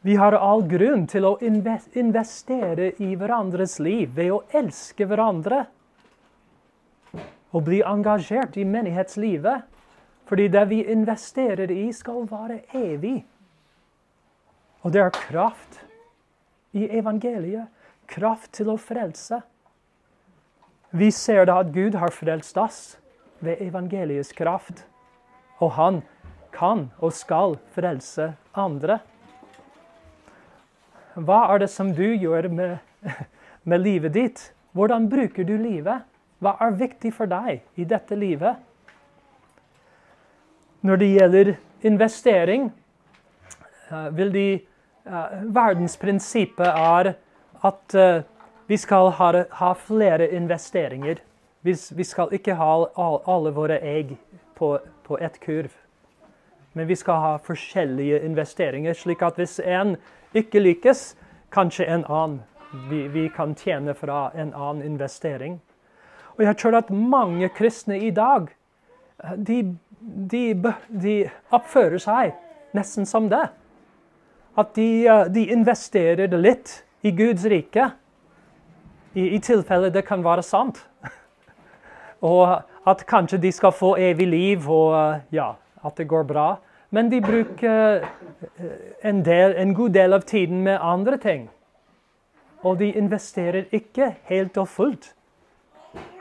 Vi 0.00 0.16
har 0.16 0.32
all 0.32 0.62
grunn 0.64 1.04
til 1.10 1.26
å 1.28 1.34
investere 1.42 2.94
i 3.04 3.10
hverandres 3.20 3.76
liv 3.84 4.14
ved 4.16 4.32
å 4.32 4.40
elske 4.56 5.04
hverandre. 5.04 5.66
Og 7.52 7.64
bli 7.66 7.80
engasjert 7.86 8.56
i 8.56 8.64
menighetslivet. 8.64 9.66
Fordi 10.30 10.48
det 10.48 10.68
vi 10.70 10.84
investerer 10.84 11.70
i, 11.70 11.92
skal 11.92 12.28
være 12.30 12.60
evig. 12.74 13.24
Og 14.82 14.92
det 14.92 15.02
er 15.02 15.10
kraft 15.10 15.80
i 16.72 16.86
evangeliet. 16.98 17.66
Kraft 18.06 18.52
til 18.52 18.70
å 18.70 18.76
frelse. 18.78 19.40
Vi 20.90 21.10
ser 21.14 21.44
da 21.46 21.60
at 21.62 21.74
Gud 21.74 21.98
har 21.98 22.14
frelst 22.14 22.56
oss 22.58 22.80
ved 23.40 23.60
evangeliets 23.62 24.32
kraft. 24.34 24.84
Og 25.58 25.74
han 25.76 26.02
kan 26.54 26.88
og 26.98 27.12
skal 27.14 27.58
frelse 27.74 28.32
andre. 28.58 28.98
Hva 31.14 31.42
er 31.52 31.62
det 31.62 31.70
som 31.70 31.92
du 31.94 32.06
gjør 32.06 32.48
med, 32.54 32.78
med 33.68 33.82
livet 33.82 34.14
ditt? 34.14 34.42
Hvordan 34.72 35.08
bruker 35.10 35.46
du 35.46 35.56
livet? 35.58 36.06
Hva 36.40 36.54
er 36.64 36.76
viktig 36.80 37.12
for 37.12 37.28
deg 37.28 37.60
i 37.76 37.84
dette 37.84 38.16
livet? 38.16 38.56
Når 40.80 40.96
det 40.96 41.08
gjelder 41.12 41.50
investering, 41.84 42.70
eh, 43.90 44.08
vil 44.16 44.32
de 44.32 44.46
uh, 45.04 45.42
Verdensprinsippet 45.54 46.66
er 46.66 47.12
at 47.60 47.94
uh, 47.94 48.22
vi 48.66 48.76
skal 48.76 49.10
ha, 49.12 49.72
flere 49.74 50.30
investeringer. 50.32 51.20
Vi, 51.60 51.76
vi 51.96 52.04
skal 52.04 52.32
ikke 52.32 52.56
ha 52.56 52.72
alle 52.96 53.52
våre 53.52 53.76
egg 53.84 54.16
på, 54.56 54.78
på 55.04 55.18
ett 55.18 55.40
kurv. 55.40 55.74
Men 56.72 56.86
vi 56.86 56.96
skal 56.96 57.20
ha 57.20 57.32
forskjellige 57.44 58.22
investeringer, 58.24 58.94
slik 58.94 59.22
at 59.22 59.36
hvis 59.36 59.58
en 59.60 59.96
ikke 60.32 60.62
lykkes, 60.62 61.16
kanskje 61.52 61.84
en 61.84 62.06
annen 62.08 62.40
vi, 62.88 63.08
vi 63.08 63.28
kan 63.28 63.54
tjene 63.54 63.94
fra 63.94 64.30
en 64.34 64.54
annen 64.54 64.86
investering. 64.86 65.58
Og 66.40 66.46
jeg 66.46 66.56
tror 66.56 66.78
at 66.78 66.90
mange 66.90 67.48
kristne 67.52 67.98
i 68.00 68.10
dag 68.10 68.46
de, 69.36 69.76
de, 70.32 70.72
de 70.88 71.16
oppfører 71.52 72.00
seg 72.00 72.30
nesten 72.72 73.04
som 73.04 73.26
det. 73.28 73.42
At 74.56 74.72
de, 74.72 75.04
de 75.28 75.42
investerer 75.52 76.32
litt 76.40 76.78
i 77.04 77.12
Guds 77.12 77.44
rike. 77.44 77.90
I, 79.12 79.34
i 79.36 79.42
tilfelle 79.44 79.92
det 79.92 80.06
kan 80.08 80.24
være 80.24 80.46
sant. 80.48 80.80
og 82.32 82.62
at 82.88 83.04
kanskje 83.04 83.42
de 83.44 83.52
skal 83.52 83.76
få 83.76 83.92
evig 84.00 84.32
liv, 84.32 84.64
og 84.64 85.20
ja, 85.36 85.52
at 85.84 86.00
det 86.00 86.08
går 86.08 86.24
bra. 86.24 86.48
Men 86.90 87.12
de 87.12 87.20
bruker 87.20 88.08
en, 89.04 89.20
del, 89.28 89.60
en 89.60 89.76
god 89.76 89.92
del 89.92 90.16
av 90.16 90.24
tiden 90.24 90.64
med 90.64 90.80
andre 90.80 91.20
ting. 91.20 91.48
Og 92.64 92.80
de 92.80 92.94
investerer 92.96 93.68
ikke 93.76 94.14
helt 94.32 94.56
og 94.56 94.72
fullt 94.72 95.12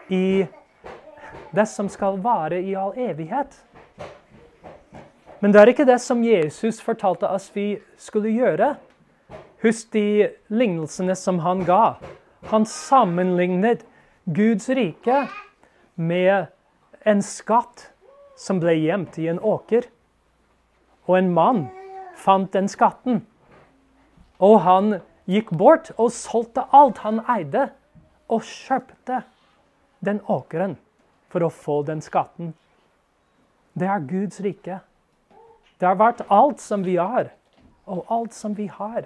i 0.09 0.47
det 1.55 1.65
som 1.69 1.89
skal 1.89 2.19
vare 2.23 2.61
i 2.61 2.75
all 2.75 2.93
evighet. 2.97 3.53
Men 5.39 5.53
det 5.53 5.61
er 5.61 5.71
ikke 5.71 5.87
det 5.87 5.99
som 6.03 6.23
Jesus 6.25 6.81
fortalte 6.83 7.29
oss 7.29 7.47
vi 7.55 7.79
skulle 7.97 8.31
gjøre. 8.33 8.73
Husk 9.63 9.93
de 9.95 10.29
lignelsene 10.51 11.15
som 11.15 11.39
han 11.43 11.63
ga. 11.67 11.95
Han 12.51 12.65
sammenlignet 12.67 13.85
Guds 14.25 14.69
rike 14.69 15.25
med 15.95 16.49
en 17.07 17.23
skatt 17.23 17.89
som 18.39 18.59
ble 18.59 18.75
gjemt 18.79 19.17
i 19.19 19.27
en 19.31 19.39
åker. 19.39 19.87
Og 21.07 21.17
en 21.19 21.33
mann 21.33 21.65
fant 22.19 22.51
den 22.53 22.67
skatten. 22.71 23.23
Og 24.39 24.59
han 24.63 24.99
gikk 25.29 25.51
bort 25.55 25.91
og 25.97 26.11
solgte 26.15 26.65
alt 26.75 27.03
han 27.03 27.23
eide, 27.31 27.69
og 28.29 28.45
kjøpte 28.45 29.23
den 29.99 30.21
åkeren 30.25 30.77
for 31.29 31.45
å 31.45 31.51
få 31.53 31.81
den 31.87 32.01
skatten. 32.01 32.53
Det 33.73 33.87
er 33.87 34.05
Guds 34.09 34.39
rike. 34.43 34.79
Det 35.79 35.87
har 35.87 35.99
vært 35.99 36.25
alt 36.27 36.59
som 36.59 36.83
vi 36.83 36.97
har, 36.99 37.31
og 37.87 38.05
alt 38.11 38.33
som 38.35 38.55
vi 38.57 38.67
har. 38.67 39.05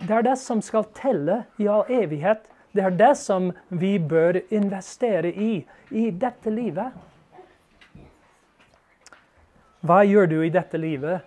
Det 0.00 0.12
er 0.12 0.24
det 0.24 0.36
som 0.40 0.62
skal 0.64 0.86
telle 0.96 1.42
i 1.60 1.68
all 1.68 1.84
evighet. 1.92 2.46
Det 2.76 2.84
er 2.84 2.96
det 2.96 3.14
som 3.20 3.50
vi 3.68 3.96
bør 3.98 4.40
investere 4.52 5.32
i 5.32 5.66
i 5.90 6.10
dette 6.10 6.50
livet. 6.52 6.92
Hva 9.86 10.02
gjør 10.04 10.26
du 10.26 10.38
i 10.42 10.52
dette 10.52 10.78
livet? 10.80 11.24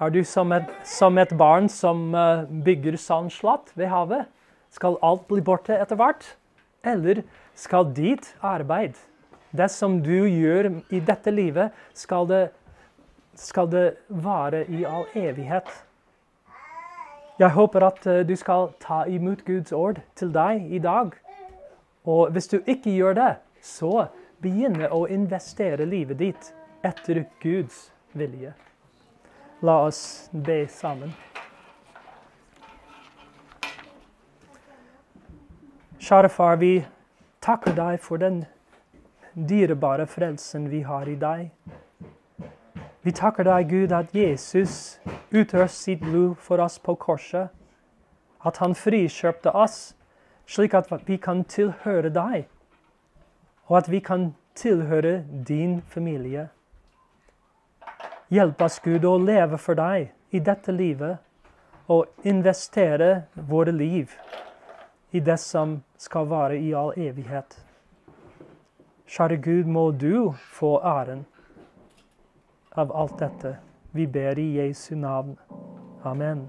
Er 0.00 0.12
du 0.12 0.22
som 0.24 0.52
et, 0.56 0.68
som 0.86 1.18
et 1.18 1.32
barn 1.36 1.66
som 1.68 2.14
uh, 2.14 2.46
bygger 2.48 2.96
sandslott 2.96 3.72
ved 3.76 3.90
havet? 3.92 4.28
Skal 4.72 4.96
alt 5.04 5.26
bli 5.28 5.42
borte 5.44 5.76
etter 5.76 5.98
hvert? 5.98 6.22
Eller 6.86 7.24
skal 7.60 7.92
ditt 7.92 8.32
arbeid, 8.40 8.96
det 9.50 9.68
som 9.68 9.98
du 10.02 10.24
gjør 10.24 10.70
i 10.88 11.00
dette 11.04 11.32
livet, 11.34 11.74
skal 11.92 12.28
det, 12.30 12.42
skal 13.36 13.68
det 13.68 13.86
vare 14.08 14.64
i 14.70 14.84
all 14.88 15.04
evighet? 15.18 15.68
Jeg 17.40 17.52
håper 17.56 17.84
at 17.86 18.06
uh, 18.06 18.20
du 18.24 18.34
skal 18.36 18.72
ta 18.80 19.02
imot 19.08 19.44
Guds 19.44 19.72
ord 19.72 20.00
til 20.16 20.32
deg 20.32 20.72
i 20.72 20.78
dag. 20.78 21.12
Og 22.04 22.30
hvis 22.32 22.48
du 22.48 22.58
ikke 22.60 22.92
gjør 22.92 23.16
det, 23.16 23.30
så 23.64 24.06
begynne 24.40 24.88
å 24.92 25.06
investere 25.08 25.88
livet 25.88 26.20
ditt 26.20 26.52
etter 26.84 27.24
Guds 27.42 27.90
vilje. 28.16 28.52
La 29.64 29.82
oss 29.88 30.30
be 30.32 30.62
sammen. 30.68 31.12
Kjære 36.00 36.32
far, 36.32 36.56
vi 36.56 36.80
takker 37.50 37.74
deg 37.74 37.98
for 37.98 38.20
den 38.22 38.44
dyrebare 39.34 40.06
frelsen 40.06 40.68
vi 40.70 40.84
har 40.86 41.08
i 41.10 41.16
deg. 41.18 41.48
Vi 43.02 43.12
takker 43.16 43.48
deg, 43.48 43.70
Gud, 43.70 43.94
at 43.96 44.14
Jesus 44.14 45.00
utøste 45.32 45.74
sitt 45.74 46.04
blod 46.04 46.36
for 46.38 46.62
oss 46.62 46.78
på 46.78 46.94
korset. 46.94 47.48
At 48.46 48.60
han 48.62 48.76
frikjøpte 48.78 49.50
oss, 49.56 49.96
slik 50.46 50.76
at 50.78 50.92
vi 51.08 51.16
kan 51.16 51.42
tilhøre 51.44 52.12
deg. 52.14 52.46
Og 53.66 53.80
at 53.80 53.90
vi 53.90 53.98
kan 53.98 54.30
tilhøre 54.54 55.24
din 55.48 55.80
familie. 55.82 56.48
Hjelp 58.30 58.62
oss, 58.62 58.78
Gud, 58.78 59.04
å 59.04 59.18
leve 59.18 59.58
for 59.58 59.74
deg 59.74 60.12
i 60.30 60.38
dette 60.38 60.70
livet 60.70 61.18
og 61.90 62.06
investere 62.22 63.24
våre 63.34 63.74
liv 63.74 64.14
i 65.10 65.18
det 65.18 65.40
som 65.42 65.80
skal 66.00 66.26
vare 66.26 66.56
i 66.56 66.74
all 66.74 66.92
evighet. 66.96 67.64
Kjære 69.10 69.36
Gud, 69.42 69.64
må 69.64 69.90
du 69.90 70.34
få 70.52 70.80
æren 70.80 71.26
av 72.72 72.92
alt 72.96 73.18
dette. 73.20 73.58
Vi 73.92 74.06
ber 74.06 74.38
i 74.38 74.56
Jesu 74.56 74.94
navn. 74.96 75.36
Amen. 76.04 76.48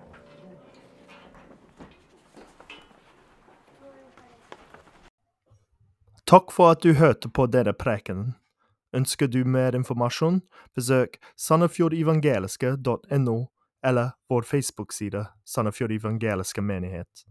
Takk 6.23 6.51
for 6.55 6.71
at 6.71 6.85
du 6.85 6.93
hørte 6.95 7.27
på 7.27 7.49
denne 7.51 7.73
prekenen. 7.73 8.35
Ønsker 8.95 9.27
du 9.27 9.43
mer 9.43 9.75
informasjon, 9.75 10.41
besøk 10.75 11.19
sandefjordevangeliske.no 11.35 13.37
eller 13.83 14.15
vår 14.29 14.47
Facebook-side 14.47 15.25
Sandefjord 15.45 15.91
evangeliske 15.91 16.61
menighet. 16.61 17.25